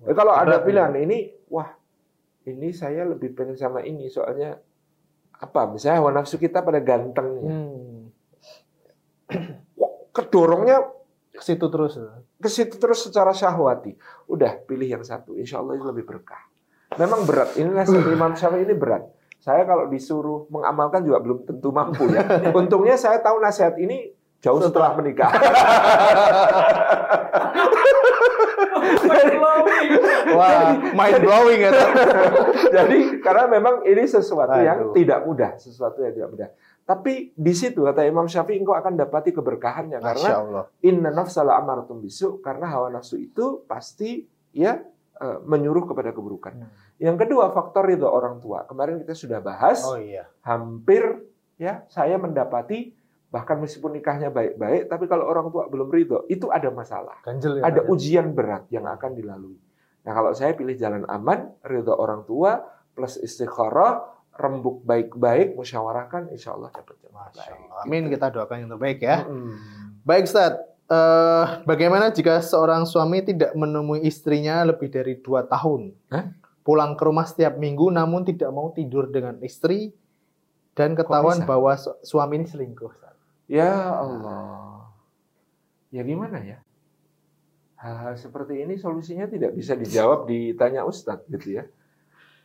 [0.00, 1.68] Jadi kalau ada pilihan ini, wah
[2.48, 4.56] ini saya lebih pengen sama ini soalnya
[5.36, 5.60] apa?
[5.68, 8.08] Misalnya hawa nafsu kita pada gantengnya, Hmm.
[10.08, 10.80] Kedorongnya
[11.38, 11.94] Ke situ terus.
[12.42, 13.94] ke situ terus secara syahwati.
[14.26, 16.50] Udah pilih yang satu, insya Allah itu lebih berkah.
[16.98, 17.54] Memang berat.
[17.54, 19.06] Ini nasihat Imam Syafi'i ini berat.
[19.38, 22.26] Saya kalau disuruh mengamalkan juga belum tentu mampu ya.
[22.50, 24.10] Untungnya saya tahu nasihat ini
[24.42, 25.30] jauh setelah menikah.
[30.34, 31.72] Wah, mind blowing ya.
[32.76, 34.94] Jadi karena memang ini sesuatu yang Aduh.
[34.94, 36.48] tidak mudah, sesuatu yang tidak mudah.
[36.88, 42.40] Tapi di situ kata Imam Syafi'i engkau akan dapati keberkahannya karena inna nafsala amaratum bisu
[42.40, 44.24] karena hawa nafsu itu pasti
[44.56, 44.80] ya
[45.20, 46.64] eh, menyuruh kepada keburukan.
[46.64, 46.72] Hmm.
[46.96, 48.64] Yang kedua faktor ridho orang tua.
[48.64, 50.32] Kemarin kita sudah bahas Oh iya.
[50.40, 51.04] hampir
[51.60, 52.96] ya saya mendapati
[53.28, 57.20] bahkan meskipun nikahnya baik-baik tapi kalau orang tua belum ridho itu ada masalah.
[57.28, 57.36] Ya.
[57.68, 57.92] Ada Tat, ya?
[57.92, 59.60] ujian berat yang akan dilalui.
[60.08, 62.64] Nah, kalau saya pilih jalan aman, ridho orang tua
[62.96, 67.10] plus istikharah, rembuk baik-baik, musyawarahkan insya Allah dapat baik.
[67.34, 67.82] Allah.
[67.82, 69.26] Amin kita doakan yang terbaik ya.
[69.26, 69.54] Mm-mm.
[70.06, 70.54] Baik Ustaz,
[70.88, 75.92] Eh, bagaimana jika seorang suami tidak menemui istrinya lebih dari dua tahun?
[76.08, 76.32] Hah?
[76.64, 79.92] Pulang ke rumah setiap minggu namun tidak mau tidur dengan istri
[80.72, 82.88] dan ketahuan bahwa su- suami ini selingkuh.
[82.88, 83.12] Ustaz.
[83.44, 83.68] Ya
[84.00, 84.88] Allah.
[85.92, 86.64] Ya gimana ya?
[87.76, 91.68] Hal-hal seperti ini solusinya tidak bisa dijawab ditanya Ustadz gitu ya.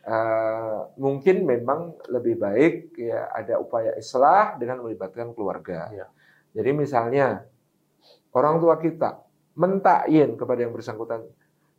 [0.04, 5.88] Eh, mungkin memang lebih baik ya ada upaya islah dengan melibatkan keluarga.
[5.88, 6.06] Iya.
[6.52, 7.40] Jadi misalnya
[8.36, 9.24] orang tua kita
[9.56, 11.24] mentakyin kepada yang bersangkutan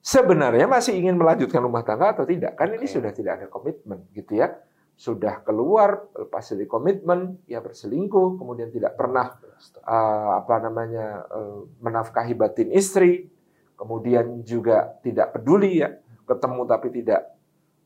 [0.02, 2.58] sebenarnya masih ingin melanjutkan rumah tangga atau tidak?
[2.58, 2.98] Kan ini Oke.
[2.98, 4.58] sudah tidak ada komitmen gitu ya.
[4.98, 9.38] Sudah keluar lepas dari komitmen, ya berselingkuh, kemudian tidak pernah
[9.86, 13.30] eh, apa namanya eh, menafkahi batin istri,
[13.78, 15.94] kemudian juga tidak peduli ya
[16.26, 17.35] ketemu tapi tidak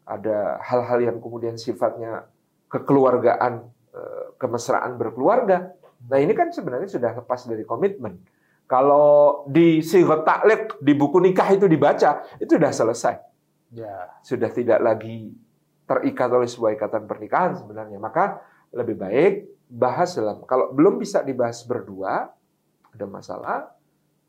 [0.09, 2.25] ada hal-hal yang kemudian sifatnya
[2.73, 3.61] kekeluargaan,
[3.93, 5.77] eh, kemesraan berkeluarga.
[6.09, 8.17] Nah ini kan sebenarnya sudah lepas dari komitmen.
[8.69, 13.15] Kalau di sigot taklek di buku nikah itu dibaca itu sudah selesai,
[13.73, 14.13] Ya.
[14.21, 15.33] sudah tidak lagi
[15.89, 17.97] terikat oleh sebuah ikatan pernikahan sebenarnya.
[17.97, 19.33] Maka lebih baik
[19.69, 22.29] bahas dalam kalau belum bisa dibahas berdua
[22.93, 23.73] ada masalah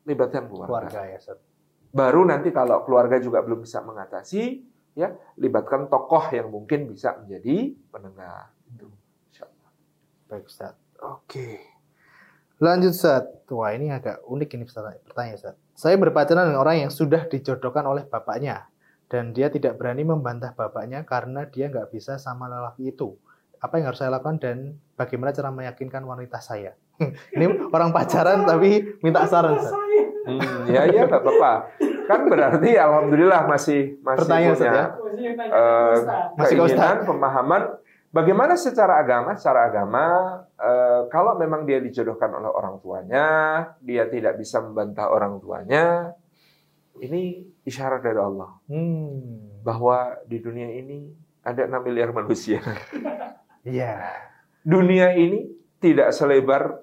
[0.05, 0.89] libatkan keluarga.
[0.89, 1.19] Keluarga ya.
[1.93, 7.75] Baru nanti kalau keluarga juga belum bisa mengatasi ya libatkan tokoh yang mungkin bisa menjadi
[7.91, 8.51] penengah.
[8.71, 8.87] Itu.
[10.31, 10.75] Baik Ustaz.
[11.03, 11.59] Oke.
[12.61, 13.27] Lanjut Ustaz.
[13.51, 15.55] Wah ini agak unik ini pertanyaan Ustaz.
[15.75, 18.71] Saya berpacaran dengan orang yang sudah dijodohkan oleh bapaknya.
[19.11, 23.11] Dan dia tidak berani membantah bapaknya karena dia nggak bisa sama lelaki itu.
[23.59, 26.79] Apa yang harus saya lakukan dan bagaimana cara meyakinkan wanita saya?
[27.35, 29.75] ini orang pacaran tapi minta saran Ustaz.
[30.21, 31.51] Hmm, ya ya nggak apa-apa.
[32.11, 34.67] Kan berarti alhamdulillah masih masih Pertanyaan, Ustaz,
[34.99, 35.45] punya ya?
[35.47, 35.95] eh,
[36.35, 37.61] Masih ke keinginan, pemahaman.
[38.11, 39.39] Bagaimana secara agama?
[39.39, 40.03] Secara agama,
[40.59, 43.25] eh, kalau memang dia dijodohkan oleh orang tuanya,
[43.79, 46.11] dia tidak bisa membantah orang tuanya,
[46.99, 49.63] ini isyarat dari Allah Hmm.
[49.63, 51.07] bahwa di dunia ini
[51.41, 52.59] ada 6 miliar manusia.
[53.63, 54.11] Iya.
[54.61, 55.47] Dunia ini
[55.77, 56.81] tidak selebar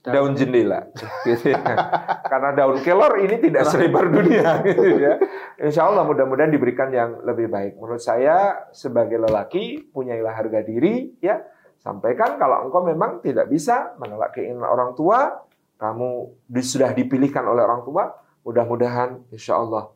[0.00, 0.88] daun jendela,
[1.28, 1.60] gitu ya.
[2.32, 5.20] Karena daun kelor ini tidak selebar dunia, gitu ya.
[5.60, 7.76] Insya Allah mudah-mudahan diberikan yang lebih baik.
[7.76, 11.44] Menurut saya sebagai lelaki punyailah harga diri, ya.
[11.80, 15.48] Sampaikan kalau engkau memang tidak bisa menolak keinginan orang tua,
[15.80, 18.12] kamu sudah dipilihkan oleh orang tua,
[18.44, 19.88] mudah-mudahan insya Allah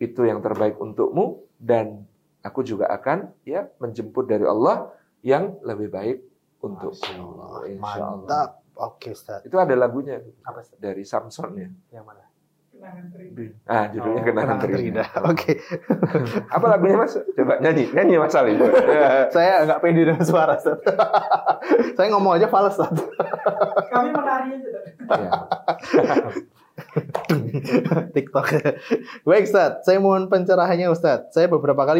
[0.00, 2.08] itu yang terbaik untukmu dan
[2.40, 4.88] aku juga akan ya menjemput dari Allah
[5.20, 6.18] yang lebih baik
[6.64, 6.96] untukmu.
[6.96, 7.50] Masya Allah.
[7.68, 8.16] Insya Allah.
[8.24, 8.50] Mantap.
[8.78, 9.42] Oke Ustaz.
[9.42, 10.78] Itu ada lagunya Apa Ustaz?
[10.78, 11.68] dari Samson ya.
[11.98, 12.22] Yang mana?
[13.66, 15.08] Ah, judulnya Oh, Kenangan Kenangan Terindah.
[15.10, 15.30] Terindah.
[15.34, 15.52] Oke.
[16.54, 17.18] Apa lagunya Mas?
[17.18, 18.54] Coba nyanyi, nyanyi Mas Ali.
[19.34, 20.78] Saya nggak pede dengan suara, Ustaz.
[21.98, 22.94] Saya ngomong aja fals, Ustaz.
[23.90, 24.70] Kami menari aja.
[25.10, 25.30] Ya.
[28.14, 28.46] TikTok.
[29.26, 29.82] Baik, Ustaz.
[29.82, 31.34] Saya mohon pencerahannya, Ustaz.
[31.34, 31.98] Saya beberapa kali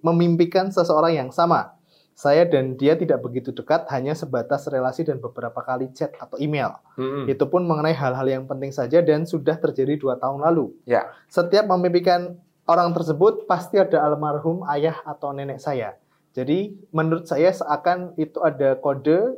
[0.00, 1.75] memimpikan seseorang yang sama.
[2.16, 6.72] Saya dan dia tidak begitu dekat, hanya sebatas relasi dan beberapa kali chat atau email.
[6.96, 7.28] Mm-mm.
[7.28, 10.72] Itu pun mengenai hal-hal yang penting saja dan sudah terjadi dua tahun lalu.
[10.88, 11.12] Ya.
[11.28, 16.00] Setiap memimpikan orang tersebut pasti ada almarhum ayah atau nenek saya.
[16.32, 19.36] Jadi menurut saya seakan itu ada kode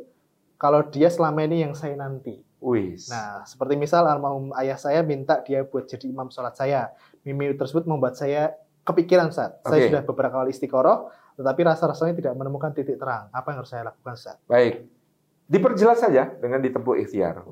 [0.55, 2.47] kalau dia selama ini yang saya nanti.
[2.63, 3.07] Wis.
[3.11, 6.95] Nah, seperti misal almarhum ayah saya minta dia buat jadi imam sholat saya.
[7.23, 9.89] Mimpi tersebut membuat saya kepikiran saat saya Oke.
[9.91, 13.31] sudah beberapa kali istiqoroh, tetapi rasa-rasanya tidak menemukan titik terang.
[13.31, 14.43] Apa yang harus saya lakukan saat?
[14.51, 14.91] Baik.
[15.47, 17.47] Diperjelas saja dengan ditempuh ikhtiar.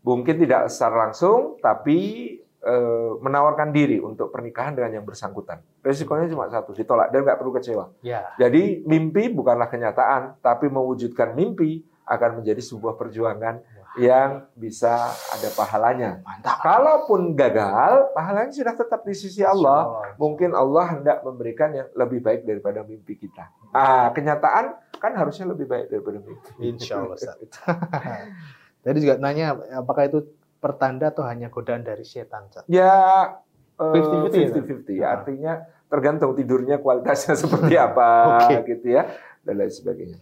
[0.00, 1.98] Mungkin tidak secara langsung, tapi
[2.40, 5.60] eh, menawarkan diri untuk pernikahan dengan yang bersangkutan.
[5.84, 7.92] Resikonya cuma satu, ditolak dan nggak perlu kecewa.
[8.00, 8.32] Ya.
[8.40, 13.60] Jadi mimpi bukanlah kenyataan, tapi mewujudkan mimpi akan menjadi sebuah perjuangan
[13.98, 16.22] yang bisa ada pahalanya.
[16.22, 16.62] Mantap.
[16.62, 20.14] Kalaupun gagal, pahalanya sudah tetap di sisi Allah.
[20.14, 23.50] Mungkin Allah hendak memberikan yang lebih baik daripada mimpi kita.
[23.74, 26.50] Ah, kenyataan kan harusnya lebih baik daripada mimpi.
[26.62, 27.18] Insya Allah.
[28.86, 30.24] Tadi juga nanya apakah itu
[30.62, 32.46] pertanda atau hanya godaan dari setan?
[32.70, 33.34] Ya,
[33.80, 34.48] 50-50 ya?
[34.54, 35.06] 50-50 ya.
[35.16, 35.52] Artinya
[35.90, 38.76] tergantung tidurnya kualitasnya seperti apa, Oke.
[38.76, 39.10] gitu ya,
[39.42, 40.18] dan lain sebagainya.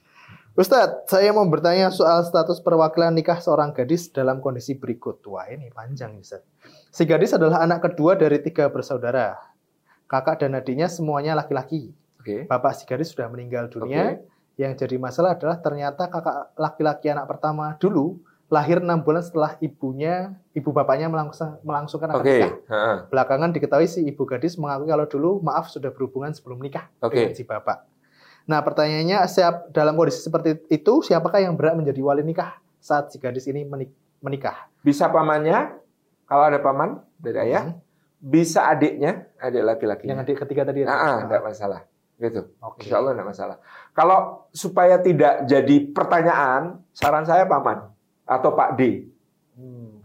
[0.58, 5.22] Ustadz, saya mau bertanya soal status perwakilan nikah seorang gadis dalam kondisi berikut.
[5.30, 6.50] Wah ini panjang Ustadz.
[6.90, 9.38] Si gadis adalah anak kedua dari tiga bersaudara.
[10.10, 11.94] Kakak dan adiknya semuanya laki-laki.
[12.18, 12.50] Oke.
[12.50, 14.18] Bapak si gadis sudah meninggal dunia.
[14.58, 18.18] Yang jadi masalah adalah ternyata kakak laki-laki anak pertama dulu
[18.50, 22.34] lahir enam bulan setelah ibunya, ibu bapaknya melangsung, melangsungkan akad Oke.
[22.34, 22.50] nikah.
[23.14, 27.14] Belakangan diketahui si ibu gadis mengakui kalau dulu maaf sudah berhubungan sebelum nikah Oke.
[27.14, 27.86] dengan si bapak.
[28.48, 33.20] Nah pertanyaannya siap dalam kondisi seperti itu siapakah yang berhak menjadi wali nikah saat si
[33.20, 34.72] gadis ini menik- menikah?
[34.80, 35.76] Bisa pamannya,
[36.24, 37.78] kalau ada paman dari ayah, Hmm.
[38.18, 40.08] bisa adiknya, adik laki-laki.
[40.08, 40.82] Yang adik ketiga tadi.
[40.82, 40.88] ya?
[40.88, 41.80] Ah, enggak masalah.
[42.16, 42.40] Gitu.
[42.58, 42.88] Oke.
[42.88, 43.56] Insya Allah enggak masalah.
[43.92, 44.18] Kalau
[44.50, 47.84] supaya tidak jadi pertanyaan, saran saya paman
[48.24, 49.06] atau Pak D.
[49.54, 50.00] Hmm.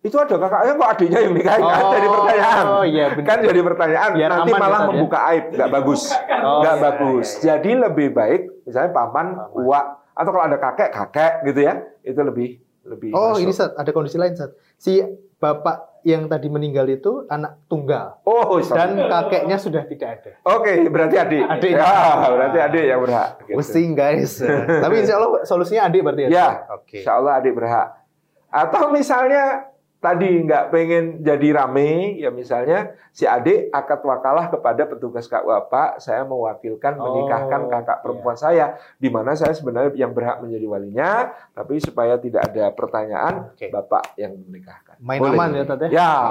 [0.00, 2.64] Itu ada kakaknya kok adiknya yang nikahin kan jadi pertanyaan.
[2.66, 3.26] Oh iya benar.
[3.28, 4.88] Kan jadi pertanyaan, Biar nanti aman ya, malah Ustaz, ya?
[4.88, 6.02] membuka aib, nggak bagus,
[6.40, 7.28] Oh, nggak iya, bagus.
[7.28, 7.44] iya, iya.
[7.52, 9.60] Jadi lebih baik, misalnya paman, Paman.
[9.60, 12.48] uak, atau kalau ada kakek, kakek gitu ya, itu lebih
[12.82, 13.10] lebih.
[13.12, 13.44] Oh masuk.
[13.44, 14.56] ini Sat, ada kondisi lain Sat.
[14.74, 15.04] Si
[15.36, 18.80] bapak yang tadi meninggal itu anak tunggal Oh, sorry.
[18.80, 20.30] dan kakeknya sudah tidak ada.
[20.48, 21.44] Oke, berarti adik.
[21.44, 21.76] Adik.
[21.76, 21.92] Ya,
[22.26, 23.30] berarti adik yang berhak.
[23.44, 23.52] Gitu.
[23.52, 24.40] Pusing guys.
[24.80, 26.28] Tapi insya Allah solusinya adik berarti ya.
[26.32, 27.04] Ya, Oke.
[27.04, 28.00] Insya Allah adik berhak.
[28.48, 29.69] Atau misalnya
[30.00, 36.00] tadi nggak pengen jadi rame, ya misalnya si adik akad wakalah kepada petugas KUA Pak,
[36.00, 41.36] saya mewakilkan Oh, menikahkan kakak perempuan saya, di mana saya sebenarnya yang berhak menjadi walinya,
[41.52, 43.68] tapi supaya tidak ada pertanyaan, Oke.
[43.68, 44.96] bapak yang menikahkan.
[45.04, 45.36] Main Boleh.
[45.36, 45.88] aman ya Tat ya?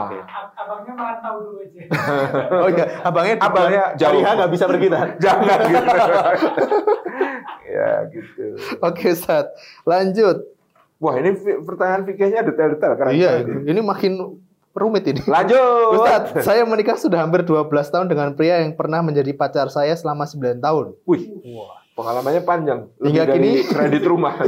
[0.09, 0.19] Oke.
[0.57, 1.81] Abangnya merantau dulu aja.
[2.65, 4.21] Oh iya, abangnya Abangnya jauh.
[4.21, 4.87] Nggak bisa pergi.
[5.23, 5.97] Jangan gitu.
[7.77, 8.45] ya gitu.
[8.81, 9.53] Oke Sat,
[9.85, 10.58] lanjut.
[10.99, 11.31] Wah ini
[11.63, 12.93] pertanyaan fikihnya detail-detail.
[12.93, 13.65] keren Iya, sekali.
[13.65, 14.11] ini makin
[14.69, 15.23] rumit ini.
[15.23, 15.95] Lanjut.
[15.95, 20.23] Ustadz, saya menikah sudah hampir 12 tahun dengan pria yang pernah menjadi pacar saya selama
[20.23, 20.85] 9 tahun.
[21.05, 21.23] Wih,
[21.93, 22.79] pengalamannya panjang.
[22.95, 24.35] Lebih Hingga dari kini- kredit rumah.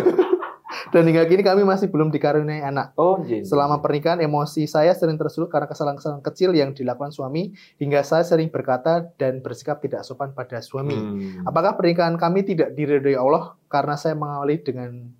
[0.91, 2.91] Dan hingga kini kami masih belum dikaruniai anak.
[2.95, 3.43] Oh, jin.
[3.43, 8.47] Selama pernikahan, emosi saya sering tersulut karena kesalahan-kesalahan kecil yang dilakukan suami, hingga saya sering
[8.47, 10.91] berkata dan bersikap tidak sopan pada suami.
[10.91, 11.43] Hmm.
[11.43, 15.11] Apakah pernikahan kami tidak diridhoi Allah karena saya mengawali dengan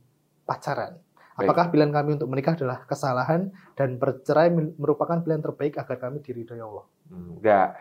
[0.44, 1.00] pacaran?
[1.46, 6.62] Apakah pilihan kami untuk menikah adalah kesalahan dan bercerai merupakan pilihan terbaik agar kami diridhoi
[6.62, 6.86] Allah?
[7.10, 7.78] Hmm, Enggak.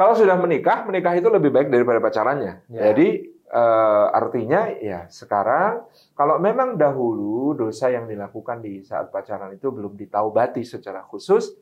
[0.00, 2.64] Kalau sudah menikah, menikah itu lebih baik daripada pacarannya.
[2.72, 2.90] Ya.
[2.90, 5.84] Jadi eh, artinya ya sekarang
[6.16, 11.52] kalau memang dahulu dosa yang dilakukan di saat pacaran itu belum ditaubati secara khusus,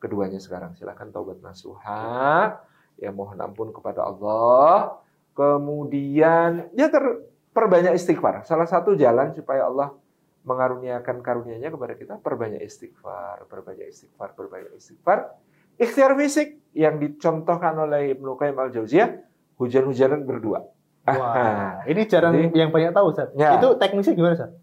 [0.00, 2.56] keduanya sekarang silakan taubat nasuha,
[2.96, 4.96] ya mohon ampun kepada Allah.
[5.32, 7.04] Kemudian ya ter,
[7.52, 8.44] perbanyak istighfar.
[8.48, 9.92] Salah satu jalan supaya Allah
[10.42, 15.38] mengaruniakan karunia-Nya kepada kita perbanyak istighfar, perbanyak istighfar, perbanyak istighfar.
[15.78, 19.08] Ikhtiar fisik yang dicontohkan oleh Ibnu Qayyim al-Jauziyah,
[19.56, 20.66] hujan-hujanan berdua.
[21.02, 23.34] Ah, Wah, ini jarang Jadi- yang banyak tahu, Sat.
[23.34, 23.58] Ya.
[23.58, 24.54] Itu teknisnya gimana,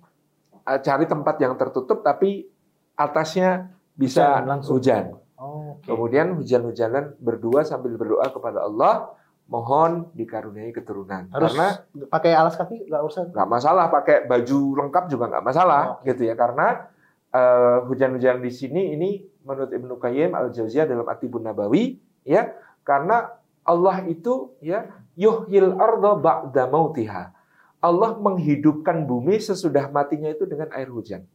[0.63, 2.47] ah, cari tempat yang tertutup tapi
[2.95, 4.73] atasnya bisa Hujan langsung.
[4.79, 5.03] hujan.
[5.39, 5.87] Oh, oke.
[5.87, 9.11] Kemudian hujan-hujanan berdua sambil berdoa kepada Allah,
[9.49, 11.25] mohon dikaruniai keturunan.
[11.33, 11.67] Harus Karena
[12.05, 13.23] pakai alas kaki nggak usah.
[13.33, 16.37] nggak masalah pakai baju lengkap juga nggak masalah Oh, gitu ya.
[16.37, 16.85] Karena
[17.33, 19.09] eh, hujan-hujan di sini ini
[19.41, 22.53] menurut Ibnu Qayyim al Jauziyah dalam Atibun Nabawi ya
[22.85, 23.33] karena
[23.65, 24.85] Allah itu ya
[25.17, 27.33] yuhyil arda ba'da mautiha.
[27.79, 31.25] Allah menghidupkan bumi sesudah matinya itu dengan air hujan.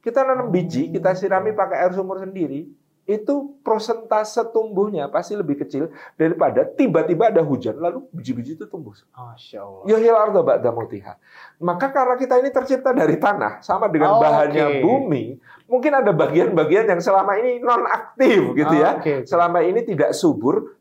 [0.00, 2.70] Kita nanam biji kita sirami pakai air sumur sendiri
[3.06, 9.62] itu prosentase tumbuhnya pasti lebih kecil daripada tiba-tiba ada hujan lalu biji-biji itu tumbuh Masya
[9.62, 9.84] Allah.
[10.26, 11.14] Arda ba'da mautiha.
[11.62, 14.82] Maka karena kita ini tercipta dari tanah, sama dengan Oh, bahannya oke.
[14.82, 15.24] bumi,
[15.70, 18.98] mungkin ada bagian-bagian yang selama ini non aktif gitu ya.
[18.98, 19.28] Ah, oke, oke.
[19.30, 20.74] Selama ini tidak subur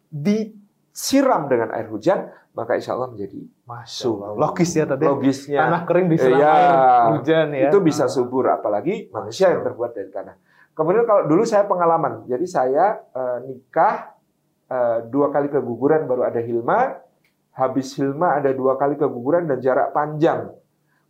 [0.95, 4.39] siram dengan air hujan, maka insya Allah menjadi Allah.
[4.39, 5.03] Logis ya tadi.
[5.03, 6.73] Logisnya Tanah kering disiram air
[7.19, 7.67] hujan ya.
[7.69, 10.35] itu bisa subur, apalagi manusia yang terbuat dari tanah.
[10.75, 14.11] Kemudian kalau dulu saya pengalaman, jadi saya eh, nikah
[14.67, 16.99] eh, dua kali keguguran baru ada hilma,
[17.55, 20.51] habis hilma ada dua kali keguguran dan jarak panjang.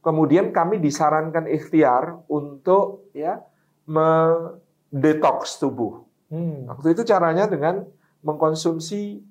[0.05, 3.41] Kemudian kami disarankan ikhtiar untuk ya
[3.89, 6.05] mendetoks tubuh.
[6.29, 7.89] Hmm, Waktu itu caranya dengan
[8.21, 9.21] mengkonsumsi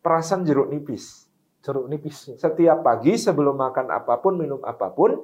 [0.00, 1.28] perasan jeruk nipis.
[1.62, 2.32] jeruk nipis.
[2.40, 5.20] Setiap pagi sebelum makan apa pun, minum apa pun,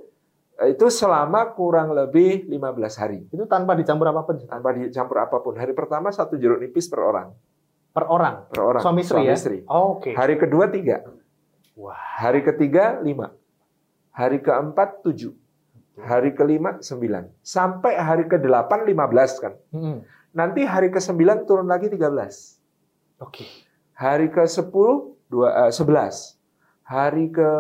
[0.66, 3.22] itu selama kurang lebih 15 hari.
[3.30, 5.54] Itu tanpa dicampur apa pun Tanpa dicampur apa pun.
[5.54, 7.30] Hari pertama satu jeruk nipis per orang.
[7.94, 8.46] per orang.
[8.50, 8.82] Per orang.
[8.82, 9.34] Suami istri ya.
[9.34, 9.59] istri.
[9.70, 10.14] Oh, Oke.
[10.14, 11.02] Hari kedua tiga.
[11.78, 11.94] Wah.
[11.94, 13.30] Hari ketiga lima.
[14.14, 15.30] Hari keempat tujuh.
[15.98, 17.42] Hari kelima sembilan.
[17.42, 19.54] Sampai hari ke delapan lima belas kan.
[19.74, 20.02] Hmm,
[20.34, 22.59] Nanti hari ke sembilan turun lagi tiga belas.
[23.18, 23.46] Oke.
[23.98, 26.38] Hari ke sepuluh dua eh, sebelas.
[26.86, 27.50] Hari ke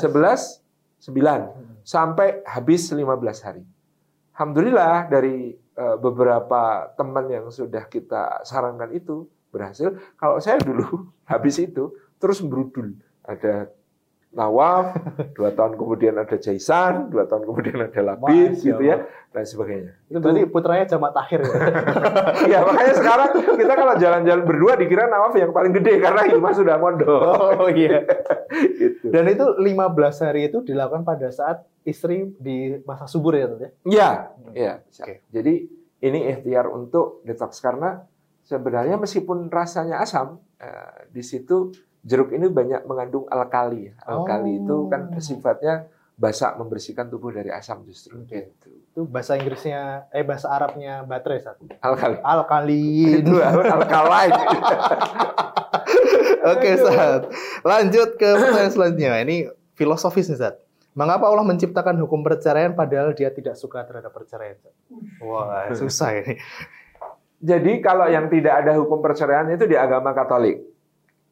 [0.00, 0.64] Sebelas.
[0.98, 1.40] Sebelas sembilan.
[1.40, 1.74] Hmm.
[1.86, 3.64] Sampai habis 15 hari.
[4.34, 9.94] Alhamdulillah dari eh, beberapa teman yang sudah kita sarankan itu berhasil.
[10.18, 12.94] Kalau saya dulu habis itu terus berudul.
[13.24, 13.70] Ada
[14.28, 14.92] Nawaf,
[15.32, 19.92] dua tahun kemudian ada Jaisan, dua tahun kemudian ada Labid, Masya gitu ya, dan sebagainya.
[20.04, 21.56] Itu berarti putranya jamak takhir ya.
[22.52, 26.76] ya makanya sekarang kita kalau jalan-jalan berdua dikira Nawaf yang paling gede karena Hilma sudah
[26.76, 27.20] mondok.
[27.56, 28.04] oh iya.
[28.80, 29.08] gitu.
[29.08, 29.64] Dan itu 15
[30.20, 33.80] hari itu dilakukan pada saat istri di masa subur ya, Tante?
[33.88, 34.84] Ya, ya.
[34.84, 35.08] bisa.
[35.08, 35.24] Oke.
[35.32, 35.54] Jadi
[36.04, 38.04] ini ikhtiar untuk detox karena
[38.44, 41.72] sebenarnya meskipun rasanya asam, eh, di situ
[42.02, 43.90] jeruk ini banyak mengandung alkali.
[44.00, 44.60] Alkali Oh.
[44.60, 45.74] itu kan sifatnya
[46.18, 48.18] basa membersihkan tubuh dari asam justru.
[48.18, 48.50] Oke.
[48.50, 48.68] Gitu.
[48.90, 51.70] Itu bahasa Inggrisnya, eh bahasa Arabnya baterai satu.
[51.78, 52.18] Alkali.
[52.18, 53.22] Alkalin.
[53.22, 53.38] Itu
[53.78, 54.34] alkaline.
[56.48, 57.22] Oke, Sat.
[57.62, 59.20] Lanjut ke pertanyaan selanjutnya.
[59.22, 59.36] Ini
[59.74, 60.56] filosofis nih, Sat.
[60.96, 64.58] Mengapa Allah menciptakan hukum perceraian padahal dia tidak suka terhadap perceraian?
[65.22, 66.34] Wah, susah ini.
[67.38, 70.58] Jadi kalau yang tidak ada hukum perceraian itu di agama Katolik.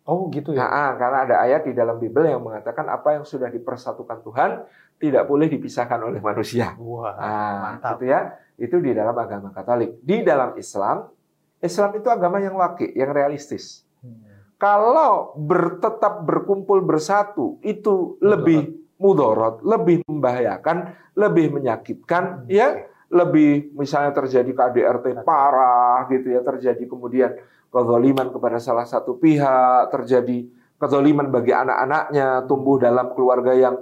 [0.07, 0.71] Oh, gitu ya.
[0.71, 4.51] Nah, ah, karena ada ayat di dalam Bible yang mengatakan apa yang sudah dipersatukan Tuhan
[4.97, 6.79] tidak boleh dipisahkan oleh manusia.
[6.79, 7.99] Wah, Ah, mantap.
[7.99, 8.21] gitu ya.
[8.57, 9.99] Itu di dalam agama Katolik.
[10.01, 11.11] Di dalam Islam,
[11.59, 13.83] Islam itu agama yang wakil, yang realistis.
[14.01, 14.23] Hmm.
[14.57, 24.17] Kalau bertetap berkumpul bersatu itu lebih mudorot, lebih membahayakan, lebih menyakitkan, Hmm, ya, lebih misalnya
[24.17, 27.37] terjadi KDRT parah gitu ya, terjadi kemudian
[27.69, 30.47] kezaliman kepada salah satu pihak, terjadi
[30.77, 33.81] kezaliman bagi anak-anaknya, tumbuh dalam keluarga yang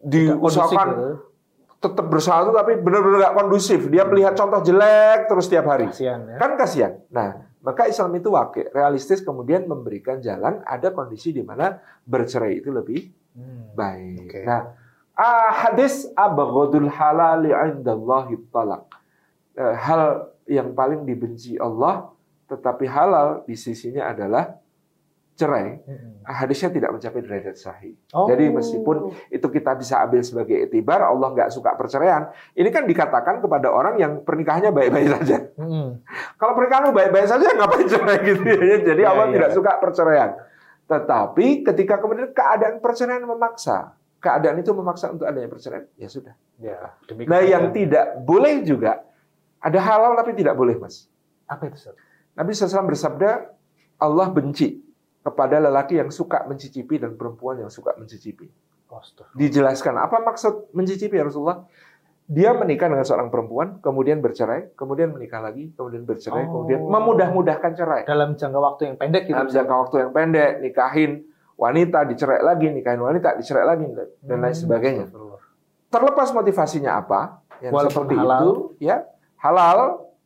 [0.00, 1.08] diusahakan gitu.
[1.80, 3.80] tetap bersatu tapi benar-benar nggak kondusif.
[3.88, 5.88] Dia melihat contoh jelek terus tiap hari.
[5.92, 6.36] Kasihan ya.
[6.40, 6.92] Kan kasihan.
[7.12, 12.70] Nah, maka Islam itu wakil, realistis kemudian memberikan jalan ada kondisi di mana bercerai itu
[12.72, 13.74] lebih Hmm.
[13.74, 14.30] baik.
[14.30, 14.40] Oke.
[14.46, 14.62] Nah,
[15.18, 18.86] ah, hadis abghadul halali indallahi talak.
[19.58, 22.13] Eh, Hal yang paling dibenci Allah
[22.54, 24.54] tetapi halal di sisinya adalah
[25.34, 25.82] cerai.
[26.22, 27.98] Hadisnya tidak mencapai derajat sahih.
[28.14, 28.30] Oh.
[28.30, 33.42] Jadi meskipun itu kita bisa ambil sebagai itibar Allah nggak suka perceraian, ini kan dikatakan
[33.42, 35.36] kepada orang yang pernikahannya baik-baik saja.
[35.58, 36.00] Hmm.
[36.38, 38.76] Kalau pernikahanmu baik-baik saja ngapain cerai gitu ya.
[38.94, 39.34] Jadi Iya, Allah iya.
[39.36, 40.30] tidak suka perceraian.
[40.86, 46.34] Tetapi ketika kemudian keadaan perceraian memaksa, keadaan itu memaksa untuk adanya perceraian, ya sudah.
[46.62, 46.94] Ya,
[47.26, 49.02] Nah, yang tidak boleh juga
[49.58, 51.10] ada halal tapi tidak boleh, Mas.
[51.44, 51.96] apa itu, Sat?
[52.34, 53.30] Nabi SAW bersabda,
[53.96, 54.82] Allah benci
[55.20, 58.50] kepada lelaki yang suka mencicipi dan perempuan yang suka mencicipi.
[59.32, 61.66] Dijelaskan apa maksud mencicipi ya Rasulullah?
[62.24, 66.64] Dia menikah dengan seorang perempuan, kemudian bercerai, kemudian menikah lagi, kemudian bercerai, Oh.
[66.64, 68.02] kemudian memudah-mudahkan cerai.
[68.04, 69.36] Dalam jangka waktu yang pendek gitu.
[69.36, 71.10] Dalam jangka waktu yang pendek, nikahin
[71.54, 73.84] wanita, dicerai lagi, nikahin wanita, dicerai lagi,
[74.22, 75.04] dan lain Hmm, sebagainya.
[75.04, 75.40] astagfirullah.
[75.86, 77.20] Terlepas motivasinya apa,
[77.60, 78.40] yang Walaupun seperti halal.
[78.40, 78.96] itu, ya
[79.36, 79.78] halal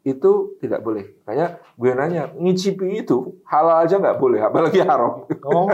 [0.07, 1.19] itu tidak boleh.
[1.27, 5.27] Makanya gue nanya, ngicipi itu halal aja nggak boleh, apalagi haram.
[5.45, 5.69] Oh,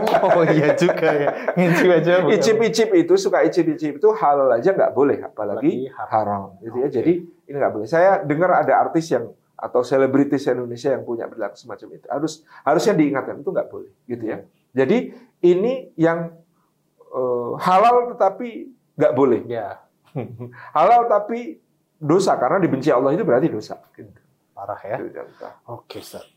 [0.49, 1.31] iya juga ya.
[1.55, 2.12] Ngicip aja.
[2.29, 6.11] Icip-icip itu suka icip-icip itu halal aja nggak boleh, apalagi haram.
[6.11, 6.43] haram.
[6.64, 6.87] Gitu ya.
[6.89, 6.95] Oke.
[6.97, 7.12] Jadi
[7.49, 7.87] ini nggak boleh.
[7.87, 12.07] Saya dengar ada artis yang atau selebritis Indonesia yang punya perilaku semacam itu.
[12.11, 14.39] Harus harusnya diingatkan itu nggak boleh, gitu ya.
[14.75, 15.14] Jadi
[15.47, 16.35] ini yang
[17.01, 19.41] eh, halal tetapi nggak boleh.
[19.47, 19.85] Ya,
[20.70, 21.59] Halal tapi
[22.05, 23.80] dosa karena dibenci Allah itu berarti dosa.
[23.96, 24.12] Gitu.
[24.55, 25.00] parah ya.
[25.66, 26.28] Oke, Ustaz.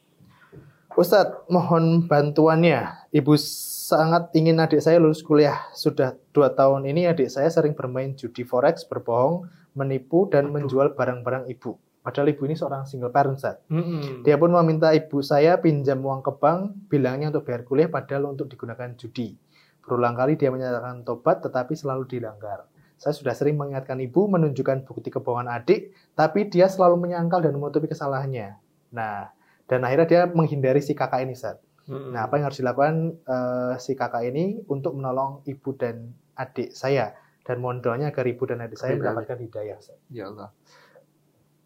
[0.98, 3.06] Ustadz, mohon bantuannya.
[3.14, 5.70] Ibu sangat ingin adik saya lulus kuliah.
[5.78, 9.46] Sudah dua tahun ini adik saya sering bermain judi forex, berbohong,
[9.78, 11.78] menipu, dan menjual barang-barang ibu.
[12.02, 13.62] Padahal ibu ini seorang single parent, Ustaz.
[13.70, 14.26] Mm-mm.
[14.26, 18.50] Dia pun meminta ibu saya pinjam uang ke bank, bilangnya untuk bayar kuliah padahal untuk
[18.50, 19.38] digunakan judi.
[19.84, 22.66] Berulang kali dia menyatakan tobat tetapi selalu dilanggar.
[22.98, 27.86] Saya sudah sering mengingatkan ibu menunjukkan bukti kebohongan adik, tapi dia selalu menyangkal dan menutupi
[27.86, 28.58] kesalahannya.
[28.90, 29.30] Nah,
[29.70, 31.62] dan akhirnya dia menghindari si kakak ini, Ustaz.
[31.88, 32.12] Mm-mm.
[32.12, 37.16] Nah, apa yang harus dilakukan eh, si kakak ini untuk menolong ibu dan adik saya
[37.48, 39.78] dan mohon doanya agar ibu dan adik saya Amin, mendapatkan hidayah.
[39.80, 39.98] Ustaz.
[40.12, 40.52] Ya Allah.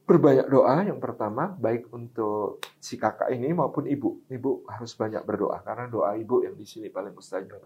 [0.05, 4.21] Berbanyak doa yang pertama baik untuk si kakak ini maupun ibu.
[4.29, 7.63] Ibu harus banyak berdoa karena doa ibu yang di sini paling mustajab.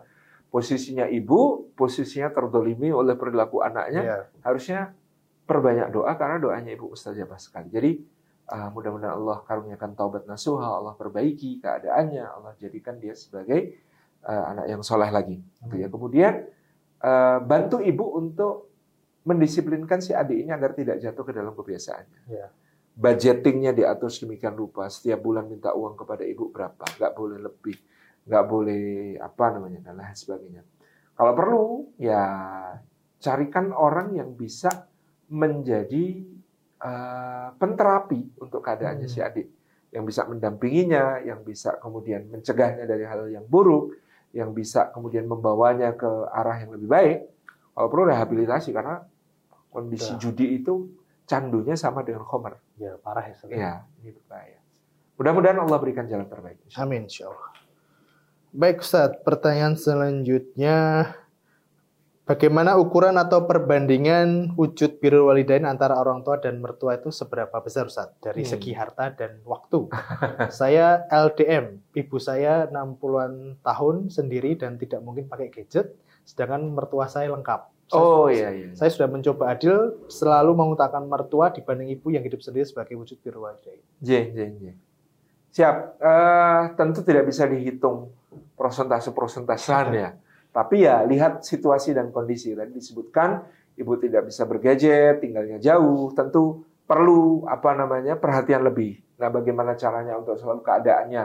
[0.56, 4.20] Posisinya ibu, posisinya terdolimi oleh perilaku anaknya, Iya.
[4.40, 4.80] harusnya
[5.44, 7.68] perbanyak doa karena doanya ibu mustajabah sekali.
[7.68, 7.92] Jadi
[8.48, 13.76] ah, mudah-mudahan Allah karuniakan taubat nasuha, Allah perbaiki keadaannya, Allah jadikan dia sebagai
[14.24, 15.44] ah, anak yang soleh lagi.
[15.68, 15.92] Gitu ya.
[15.92, 16.48] Kemudian
[17.04, 18.72] ah, bantu ibu untuk
[19.28, 22.20] mendisiplinkan si adik ini agar tidak jatuh ke dalam kebiasaannya.
[22.32, 22.48] Iya.
[22.96, 24.88] Budgetingnya diatur sedemikian rupa.
[24.88, 27.76] Setiap bulan minta uang kepada ibu berapa, nggak boleh lebih,
[28.26, 30.62] nggak boleh apa namanya dan lain sebagainya.
[31.16, 31.66] Kalau perlu
[32.02, 32.24] ya
[33.22, 34.90] carikan orang yang bisa
[35.32, 36.26] menjadi
[36.76, 39.16] eh, penterapi untuk keadaannya Hmm.
[39.16, 39.48] si adik,
[39.96, 43.96] yang bisa mendampinginya, yang bisa kemudian mencegahnya dari hal yang buruk,
[44.36, 47.20] yang bisa kemudian membawanya ke arah yang lebih baik.
[47.74, 49.02] Kalau perlu rehabilitasi karena
[49.72, 50.92] kondisi judi itu
[51.26, 52.60] candunya sama dengan khomer.
[52.78, 53.34] Ya, parah ya.
[53.34, 53.50] Ustaz.
[53.52, 53.74] Ya,
[54.04, 54.60] ini berbahaya.
[55.16, 56.60] Mudah-mudahan Allah berikan jalan terbaik.
[56.76, 57.65] Amin, insya Allah.
[58.56, 59.12] Baik, Ustaz.
[59.22, 61.12] Pertanyaan selanjutnya.
[62.26, 67.86] Bagaimana ukuran atau perbandingan wujud birrul walidain antara orang tua dan mertua itu seberapa besar,
[67.86, 68.10] Ustaz?
[68.18, 68.50] Dari Hmm.
[68.50, 69.92] segi harta dan waktu.
[70.50, 71.84] saya LDM.
[71.94, 75.94] Ibu saya 60-an tahun sendiri dan tidak mungkin pakai gadget.
[76.24, 77.62] Sedangkan mertua saya lengkap.
[77.86, 78.74] Saya- Oh iya iya.
[78.74, 79.76] Saya sudah mencoba adil,
[80.10, 83.84] selalu mengutamakan mertua dibanding ibu yang hidup sendiri sebagai wujud birrul walidain.
[84.02, 84.64] J, J, J.
[85.54, 85.76] Siap.
[86.02, 88.10] Eh, tentu tidak bisa dihitung
[88.56, 90.10] persentase-persentasean ya.
[90.56, 92.56] Tapi ya lihat situasi dan kondisi.
[92.56, 93.44] Tadi disebutkan
[93.76, 99.02] ibu tidak bisa bergadget, tinggalnya jauh, tentu perlu apa namanya perhatian lebih.
[99.20, 101.24] Nah, bagaimana caranya untuk selalu keadaannya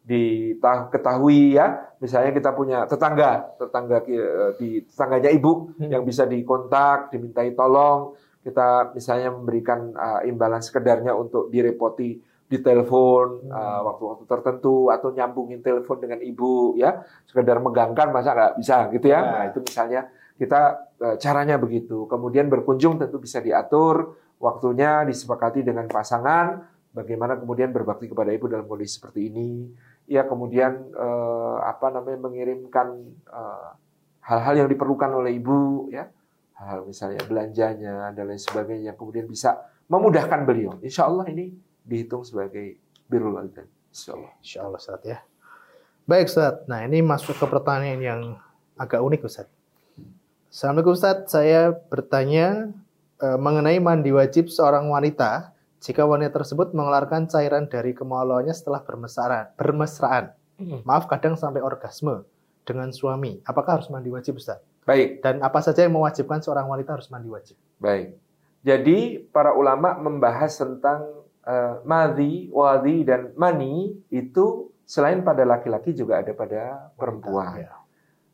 [0.00, 1.92] diketahui ya.
[2.00, 5.92] Misalnya kita punya tetangga, tetangga ki- di tetangganya ibu Hmm.
[5.92, 12.16] yang bisa dikontak, dimintai tolong, kita misalnya memberikan uh, imbalan sekedarnya untuk direpoti
[12.50, 13.54] di telepon Hmm.
[13.54, 17.06] uh, waktu-waktu tertentu atau nyambungin telepon dengan ibu ya.
[17.30, 19.22] Sekedar megangkan masa nggak bisa gitu ya.
[19.22, 19.30] Ya.
[19.30, 22.10] nah itu misalnya kita uh, caranya begitu.
[22.10, 28.66] Kemudian berkunjung tentu bisa diatur waktunya disepakati dengan pasangan bagaimana kemudian berbakti kepada ibu dalam
[28.66, 29.70] kondisi seperti ini.
[30.10, 32.98] Ya kemudian eh, apa namanya mengirimkan
[33.30, 33.70] eh,
[34.26, 36.10] hal-hal yang diperlukan oleh ibu ya.
[36.58, 40.76] Hal misalnya belanjanya dan lain sebagainya yang kemudian bisa memudahkan beliau.
[40.84, 41.54] Insya Allah ini
[41.84, 42.78] dihitung sebagai
[43.10, 45.18] birrul walidain insya Allah Insya Allah Ustaz ya.
[46.06, 48.20] Baik Ustaz, nah ini masuk ke pertanyaan yang
[48.74, 49.46] agak unik Ustaz.
[50.50, 52.74] Assalamualaikum Ustaz, saya bertanya
[53.22, 59.54] eh, mengenai mandi wajib seorang wanita jika wanita tersebut mengeluarkan cairan dari kemaluannya setelah bermesraan.
[59.56, 60.24] bermesraan.
[60.84, 62.28] Maaf kadang sampai orgasme
[62.68, 63.40] dengan suami.
[63.48, 64.60] Apakah harus mandi wajib Ustaz?
[64.84, 67.56] baik Dan apa saja yang mewajibkan seorang wanita harus mandi wajib?
[67.78, 68.16] Baik.
[68.60, 76.18] Jadi para ulama membahas tentang eh, madhi, wadi dan mani itu selain pada laki-laki juga
[76.18, 77.62] ada pada perempuan.
[77.62, 77.72] Ya.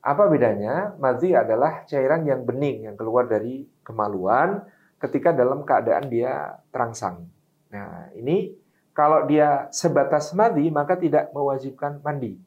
[0.07, 0.95] Apa bedanya?
[1.03, 4.63] Madhi adalah cairan yang bening yang keluar dari kemaluan
[5.03, 7.27] ketika dalam keadaan dia terangsang.
[7.75, 8.55] Nah, ini
[8.97, 12.41] kalau dia sebatas madhi maka tidak mewajibkan mandi.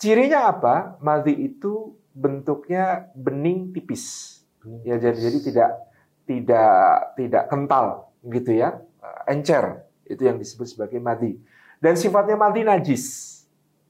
[0.00, 0.98] Cirinya apa?
[0.98, 4.38] Madhi itu bentuknya bening tipis.
[4.82, 5.70] Ya jadi jadi tidak
[6.26, 6.74] tidak
[7.14, 8.82] tidak kental gitu ya.
[9.02, 11.34] Eh, Encer itu yang disebut sebagai madhi.
[11.82, 13.30] Dan sifatnya madhi najis.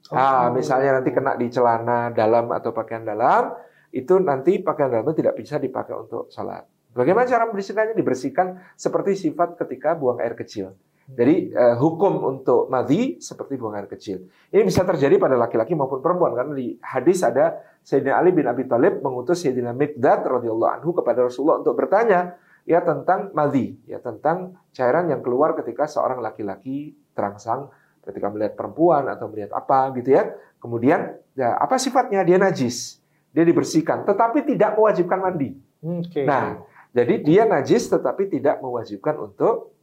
[0.09, 3.53] Ah, misalnya nanti kena di celana dalam atau pakaian dalam,
[3.93, 6.65] itu nanti pakaian dalam itu tidak bisa dipakai untuk sholat.
[6.93, 7.97] Bagaimana cara membersihkannya?
[7.97, 10.77] Dibersihkan seperti sifat ketika buang air kecil.
[11.03, 14.23] Jadi eh, hukum untuk madhi seperti buang air kecil.
[14.53, 18.63] Ini bisa terjadi pada laki-laki maupun perempuan karena di hadis ada Sayyidina Ali bin Abi
[18.69, 24.55] Thalib mengutus Sayyidina Mikdad radhiyallahu anhu kepada Rasulullah untuk bertanya ya tentang madhi, ya tentang
[24.71, 27.69] cairan yang keluar ketika seorang laki-laki terangsang
[28.03, 30.31] ketika melihat perempuan atau melihat apa gitu ya.
[30.59, 32.23] Kemudian ya apa sifatnya?
[32.23, 32.99] Dia najis.
[33.33, 35.55] Dia dibersihkan tetapi tidak mewajibkan mandi.
[35.83, 36.23] Oke.
[36.23, 39.73] Nah, jadi dia najis tetapi tidak mewajibkan untuk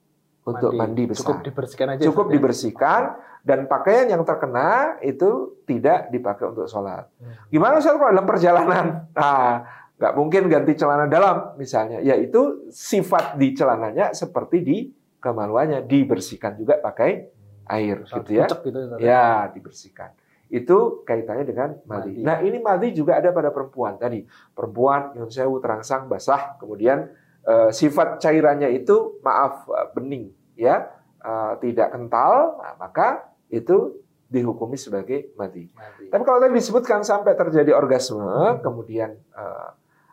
[0.40, 1.36] untuk mandi, besar.
[1.36, 2.02] Cukup dibersihkan aja.
[2.08, 3.02] Cukup dibersihkan
[3.44, 7.08] dan pakaian yang terkena itu tidak dipakai untuk sholat.
[7.20, 7.36] Hmm.
[7.52, 8.86] Gimana Ustaz kalau dalam perjalanan?
[9.16, 9.64] Nah,
[10.00, 12.00] nggak mungkin ganti celana dalam misalnya.
[12.00, 14.76] Yaitu sifat di celananya seperti di
[15.20, 17.28] kemaluannya dibersihkan juga pakai
[17.68, 18.46] air Saat gitu ya.
[18.48, 18.98] gitu, Ustaz.
[18.98, 20.10] Ya, dibersihkan.
[20.50, 22.16] Itu kaitannya dengan madi.
[22.16, 22.26] Madi.
[22.26, 24.24] Nah, ini madi juga ada pada perempuan tadi.
[24.56, 27.12] Perempuan nyun sewu terangsang basah, kemudian
[27.46, 30.90] eh, sifat cairannya itu maaf eh, bening ya,
[31.22, 35.70] eh, tidak kental, nah, maka itu dihukumi sebagai madi.
[35.70, 36.10] Madi.
[36.10, 39.68] Tapi kalau tadi disebutkan sampai terjadi orgasme, kemudian eh,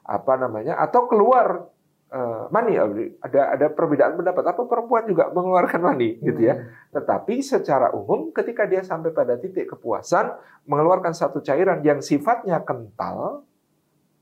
[0.07, 1.67] apa namanya, atau keluar
[2.07, 2.79] eh, mani,
[3.19, 4.55] ada ada perbedaan pendapat.
[4.55, 6.63] Apa perempuan juga mengeluarkan mani, gitu ya?
[6.95, 10.31] Tetapi secara umum, ketika dia sampai pada titik kepuasan,
[10.63, 13.43] mengeluarkan satu cairan yang sifatnya kental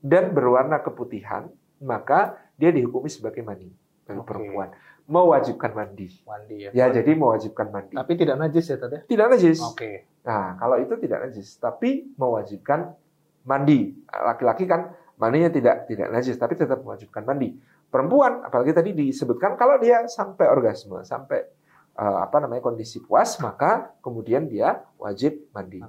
[0.02, 1.46] dan berwarna keputihan,
[1.78, 3.70] maka dia dihukumi sebagai mani
[4.06, 4.26] bagi Oke.
[4.26, 4.68] perempuan,
[5.06, 6.08] mewajibkan mandi.
[6.26, 6.70] Mandi ya.
[6.74, 7.94] Ya, jadi mewajibkan mandi.
[7.94, 8.96] Tapi tidak najis ya tadi.
[9.06, 9.58] Tidak najis.
[9.62, 10.10] Oke.
[10.26, 12.94] Nah, kalau itu tidak najis, tapi mewajibkan
[13.46, 13.94] mandi.
[14.10, 17.56] Laki-laki kan mandinya tidak tidak najis, tapi tetap mewajibkan mandi.
[17.88, 21.38] Perempuan, apalagi tadi disebutkan kalau dia sampai orgasme, sampai
[21.96, 25.80] eh, apa namanya kondisi puas, maka kemudian dia wajib mandi.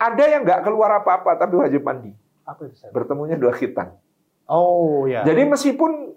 [0.00, 2.12] Ada yang nggak keluar apa-apa tapi wajib mandi.
[2.44, 2.88] Apa itu?
[2.92, 3.96] Bertemunya dua khitan.
[4.50, 5.22] Oh ya.
[5.22, 6.16] Jadi meskipun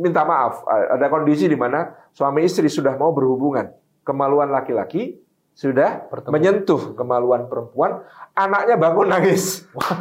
[0.00, 3.68] minta maaf, ada kondisi di mana suami istri sudah mau berhubungan,
[4.00, 5.20] kemaluan laki-laki
[5.60, 6.32] sudah Bertemu.
[6.32, 8.00] menyentuh kemaluan perempuan,
[8.32, 9.68] anaknya bangun nangis.
[9.76, 9.92] Wah,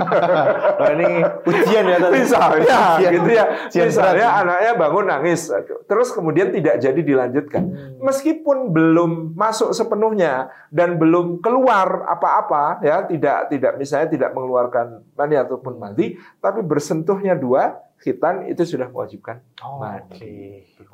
[0.95, 2.13] ini ujian ya tadi.
[2.15, 3.11] Misalnya, Ujian.
[3.11, 3.45] gitu ya.
[3.67, 4.41] Ujian Misalnya berat.
[4.47, 5.41] anaknya bangun nangis,
[5.83, 7.63] terus kemudian tidak jadi dilanjutkan.
[7.75, 7.99] Hmm.
[7.99, 15.35] Meskipun belum masuk sepenuhnya dan belum keluar apa-apa, ya tidak tidak misalnya tidak mengeluarkan mani
[15.35, 20.63] ataupun mandi, tapi bersentuhnya dua khitan itu sudah mewajibkan Oh, mandi.
[20.79, 20.87] Oke.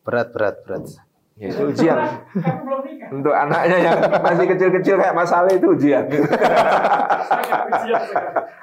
[0.00, 0.88] Berat, berat, berat.
[1.40, 1.96] Ya, itu ujian
[2.36, 3.08] Aku belum nikah.
[3.16, 6.04] untuk anaknya yang masih kecil-kecil kayak Mas Ale itu ujian.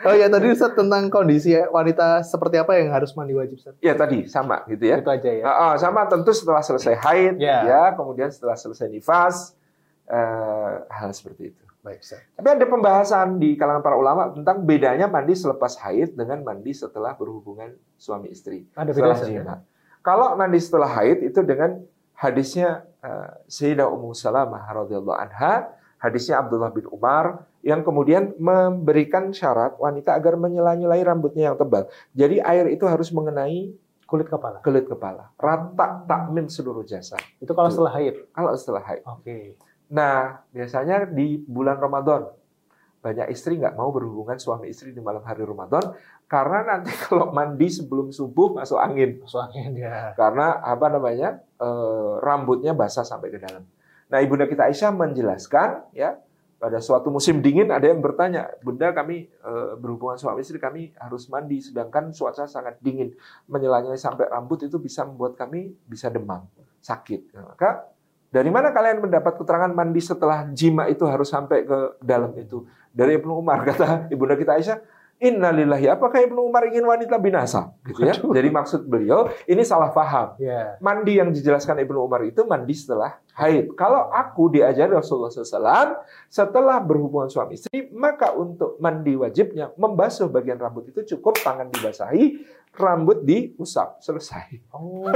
[0.06, 3.74] Oh ya tadi Ustaz tentang kondisi wanita seperti apa yang harus mandi wajib Ustaz?
[3.82, 5.02] ya tadi sama gitu ya.
[5.02, 5.44] Itu aja ya.
[5.44, 7.66] Ah, ah, sama tentu setelah selesai haid, Ya.
[7.66, 9.58] ya, kemudian setelah selesai nifas,
[10.06, 11.64] eh, hal seperti itu.
[11.82, 12.22] Baik Ustaz.
[12.36, 17.18] Tapi ada pembahasan di kalangan para ulama tentang bedanya mandi selepas haid dengan mandi setelah
[17.18, 18.70] berhubungan suami istri.
[18.78, 19.66] Ada beda, ya?
[20.06, 21.82] Kalau mandi setelah haid itu dengan
[22.18, 25.70] hadisnya eh, Sayyidah Ummu Salamah radhiyallahu anha,
[26.02, 31.86] hadisnya Abdullah bin Umar yang kemudian memberikan syarat wanita agar menyela-nyelai rambutnya yang tebal.
[32.18, 33.72] Jadi air itu harus mengenai
[34.08, 34.64] Kulit kepala.
[34.64, 37.20] kulit kepala, rata takmim seluruh jasad.
[37.44, 38.16] Itu kalau setelah haid.
[38.32, 39.04] Kalau setelah haid.
[39.04, 39.60] Oke.
[39.92, 42.32] Nah, biasanya di bulan Ramadan
[43.04, 45.92] banyak istri nggak mau berhubungan suami istri di malam hari Ramadan
[46.28, 49.96] karena nanti kalau mandi sebelum subuh masuk angin Soalnya dia.
[50.14, 53.64] karena apa namanya eh, rambutnya basah sampai ke dalam.
[54.08, 56.16] Nah, ibunda kita Aisyah menjelaskan ya
[56.58, 61.32] pada suatu musim dingin ada yang bertanya, bunda kami eh, berhubungan suami istri kami harus
[61.32, 63.16] mandi sedangkan cuaca sangat dingin
[63.48, 66.44] menyelanya sampai rambut itu bisa membuat kami bisa demam
[66.84, 67.36] sakit.
[67.36, 67.88] Nah, maka
[68.28, 72.68] dari mana kalian mendapat keterangan mandi setelah jima itu harus sampai ke dalam itu?
[72.92, 74.78] Dari Ibnu Umar kata ibunda kita Aisyah,
[75.18, 77.74] Innalillahi, apakah Ibnu Umar ingin wanita binasa?
[77.82, 78.14] Gitu ya.
[78.14, 80.78] Jadi maksud beliau ini salah paham Ya.
[80.78, 83.74] mandi yang dijelaskan Ibnu Umar itu mandi setelah haid.
[83.74, 90.62] Kalau aku diajari Rasulullah SAW setelah berhubungan suami istri, maka untuk mandi wajibnya membasuh bagian
[90.62, 92.38] rambut itu cukup tangan dibasahi,
[92.78, 94.70] rambut diusap, selesai.
[94.70, 95.10] Oh.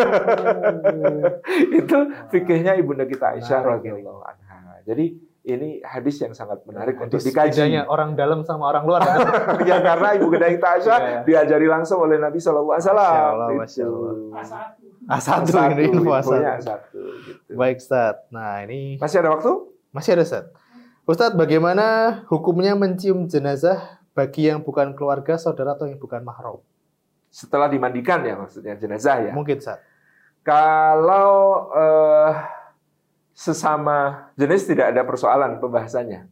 [1.80, 1.97] itu
[2.34, 4.82] fikihnya ibunda kita Aisyah radhiyallahu anha.
[4.82, 5.14] Jadi
[5.44, 7.50] ini hadis yang sangat menarik untuk Hadis dikaji.
[7.52, 9.02] bedanya orang dalam sama orang luar.
[9.66, 11.20] ya karena ibu kita Aisyah Iya.
[11.26, 13.10] diajari langsung oleh Nabi Shallallahu Alaihi Wasallam.
[13.10, 13.60] Masya Allah, Gitu.
[13.60, 14.14] Masya Allah.
[14.38, 15.50] A1.
[15.50, 16.62] A1 ini info infonya A1.
[16.62, 17.02] satu.
[17.26, 17.52] Gitu.
[17.52, 18.16] Baik Ustaz.
[18.30, 19.52] Nah ini Masih ada waktu?
[19.89, 20.46] masih ada Ustaz.
[21.04, 21.86] Ustaz bagaimana
[22.30, 23.82] hukumnya mencium jenazah
[24.14, 26.62] bagi yang bukan keluarga, saudara atau yang bukan mahram?
[27.28, 29.32] Setelah dimandikan ya maksudnya jenazah ya.
[29.34, 29.82] Mungkin Ustaz.
[30.46, 31.30] Kalau
[31.72, 32.32] eh,
[33.42, 36.30] sesama jenis tidak ada persoalan pembahasannya.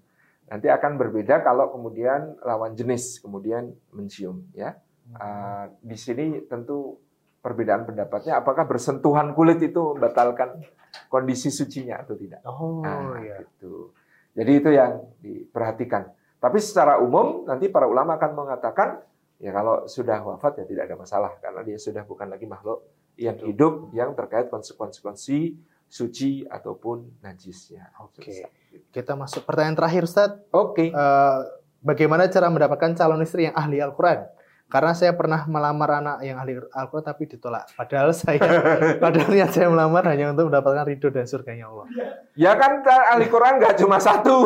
[0.49, 4.77] Nanti akan berbeda kalau kemudian lawan jenis kemudian mencium ya.
[5.09, 7.01] Eh, di sini tentu
[7.41, 10.61] perbedaan pendapatnya apakah bersentuhan kulit itu membatalkan
[11.09, 12.45] kondisi sucinya atau tidak.
[12.45, 13.41] Oh Nah, iya.
[13.41, 13.89] gitu.
[14.37, 16.13] Jadi itu yang diperhatikan.
[16.37, 19.01] Tapi secara umum nanti para ulama akan mengatakan
[19.41, 22.85] ya kalau sudah wafat ya tidak ada masalah karena dia sudah bukan lagi makhluk
[23.17, 25.57] yang hidup yang terkait konsekuensi
[25.89, 27.89] suci ataupun najisnya.
[28.05, 28.45] Oke.
[28.93, 30.37] Kita masuk pertanyaan terakhir Ustaz.
[30.53, 30.93] Oke.
[30.93, 31.39] Eh,
[31.81, 34.29] bagaimana cara mendapatkan calon istri yang ahli Al-Quran?
[34.69, 37.73] Karena saya pernah melamar anak yang ahli Al-Quran tapi ditolak.
[37.73, 38.37] Padahal saya,
[39.03, 41.89] padahal niat saya melamar hanya untuk mendapatkan ridho dan surganya Allah.
[42.37, 44.37] Ya kan ahli Quran nggak cuma satu.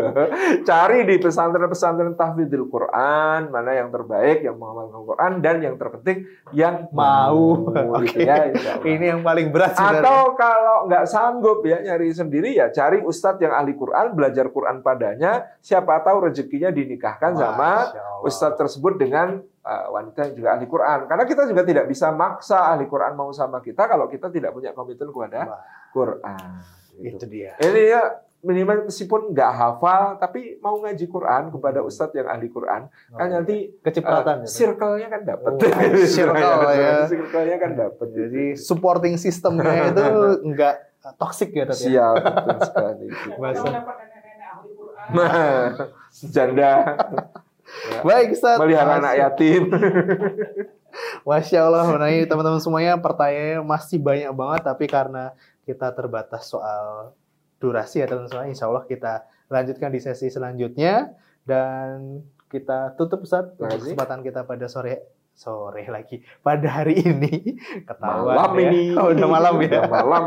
[0.70, 6.86] Cari di pesantren-pesantren tahfidzul Quran mana yang terbaik, yang mengamalkan Quran dan yang terpenting yang
[6.94, 7.74] Mau.
[8.06, 8.86] Gitu ya, insya Allah.
[8.86, 10.02] Ini yang paling berat sebenarnya.
[10.04, 14.78] Atau kalau nggak sanggup ya nyari sendiri ya cari ustadz yang ahli Quran, belajar Quran
[14.78, 15.58] padanya.
[15.58, 18.22] Siapa tahu rezekinya dinikahkan sama Masya Allah.
[18.22, 19.23] ustadz tersebut dengan
[19.64, 20.98] uh, wanita yang juga ahli Quran.
[21.06, 24.70] Karena kita juga tidak bisa maksa ahli Quran mau sama kita kalau kita tidak punya
[24.72, 25.60] komitmen kepada Wah,
[25.90, 26.46] Quran.
[27.00, 27.26] itu Gitu.
[27.26, 27.52] dia.
[27.58, 28.02] Ini ya
[28.44, 33.72] minimal meskipun nggak hafal tapi mau ngaji Quran kepada ustadz yang ahli Quran kan nanti
[33.80, 34.36] Kecipratan.
[34.36, 34.52] uh, ya, Pak?
[34.52, 35.50] circle-nya kan dapat.
[35.56, 36.92] Oh, circle ya.
[37.08, 38.06] Circle-nya kan dapat.
[38.12, 40.04] Jadi supporting sistemnya itu
[40.52, 40.76] enggak
[41.16, 41.88] toxic ya Tat, ya?
[41.88, 43.06] Siap, betul sekali.
[43.40, 43.66] Bahasa.
[45.04, 45.68] Nah,
[46.32, 46.70] janda
[48.02, 48.56] Baik, Ustaz.
[48.60, 49.70] melihara anak yatim.
[51.28, 55.34] Masya Allah, ini teman-teman semuanya pertanyaannya masih banyak banget, tapi karena
[55.66, 57.16] kita terbatas soal
[57.58, 61.16] durasi ya teman-teman, insya Allah kita lanjutkan di sesi selanjutnya
[61.48, 62.22] dan
[62.52, 65.02] kita tutup Ustaz untuk kesempatan kita pada sore
[65.34, 67.58] sore lagi pada hari ini
[67.90, 68.62] ketahuan Malam ya.
[68.70, 68.82] ini.
[68.94, 69.66] Oh, udah malam ya.
[69.66, 70.24] Udah malam.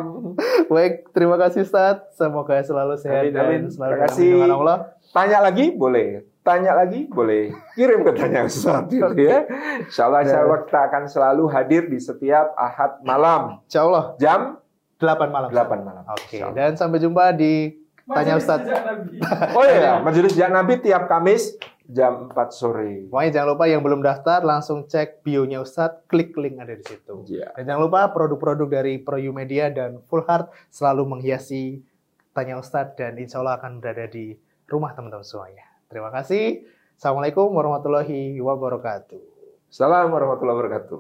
[0.68, 2.04] Baik, terima kasih Ustaz.
[2.20, 3.62] Semoga selalu sehat Amin, dan amin.
[3.72, 4.80] selalu Terima dalam Allah.
[5.16, 6.28] Tanya lagi boleh.
[6.48, 7.52] Tanya lagi boleh.
[7.76, 9.44] Kirim pertanyaan sesuatu gitu ya.
[9.84, 13.60] Insya Allah, insya Allah kita akan selalu hadir di setiap Ahad malam.
[13.68, 14.56] Insya Allah Jam
[14.96, 15.50] 8 malam.
[15.52, 16.04] 8 malam.
[16.08, 16.56] Oke, Allah.
[16.56, 18.64] dan sampai jumpa di Tanya Ustaz.
[19.60, 23.12] Oh iya, Majelis Jak Nabi tiap Kamis jam 4 sore.
[23.12, 27.28] Pokoknya jangan lupa yang belum daftar langsung cek bio-nya Ustadz, klik link ada di situ.
[27.28, 27.52] Iya.
[27.60, 31.84] Dan jangan lupa produk-produk dari Proyu Media dan Full Heart selalu menghiasi
[32.32, 34.32] Tanya Ustadz dan insya Allah akan berada di
[34.72, 35.67] rumah teman-teman semuanya.
[35.88, 36.68] Terima kasih.
[37.00, 39.20] Assalamualaikum warahmatullahi wabarakatuh.
[39.72, 41.00] Assalamualaikum warahmatullahi wabarakatuh.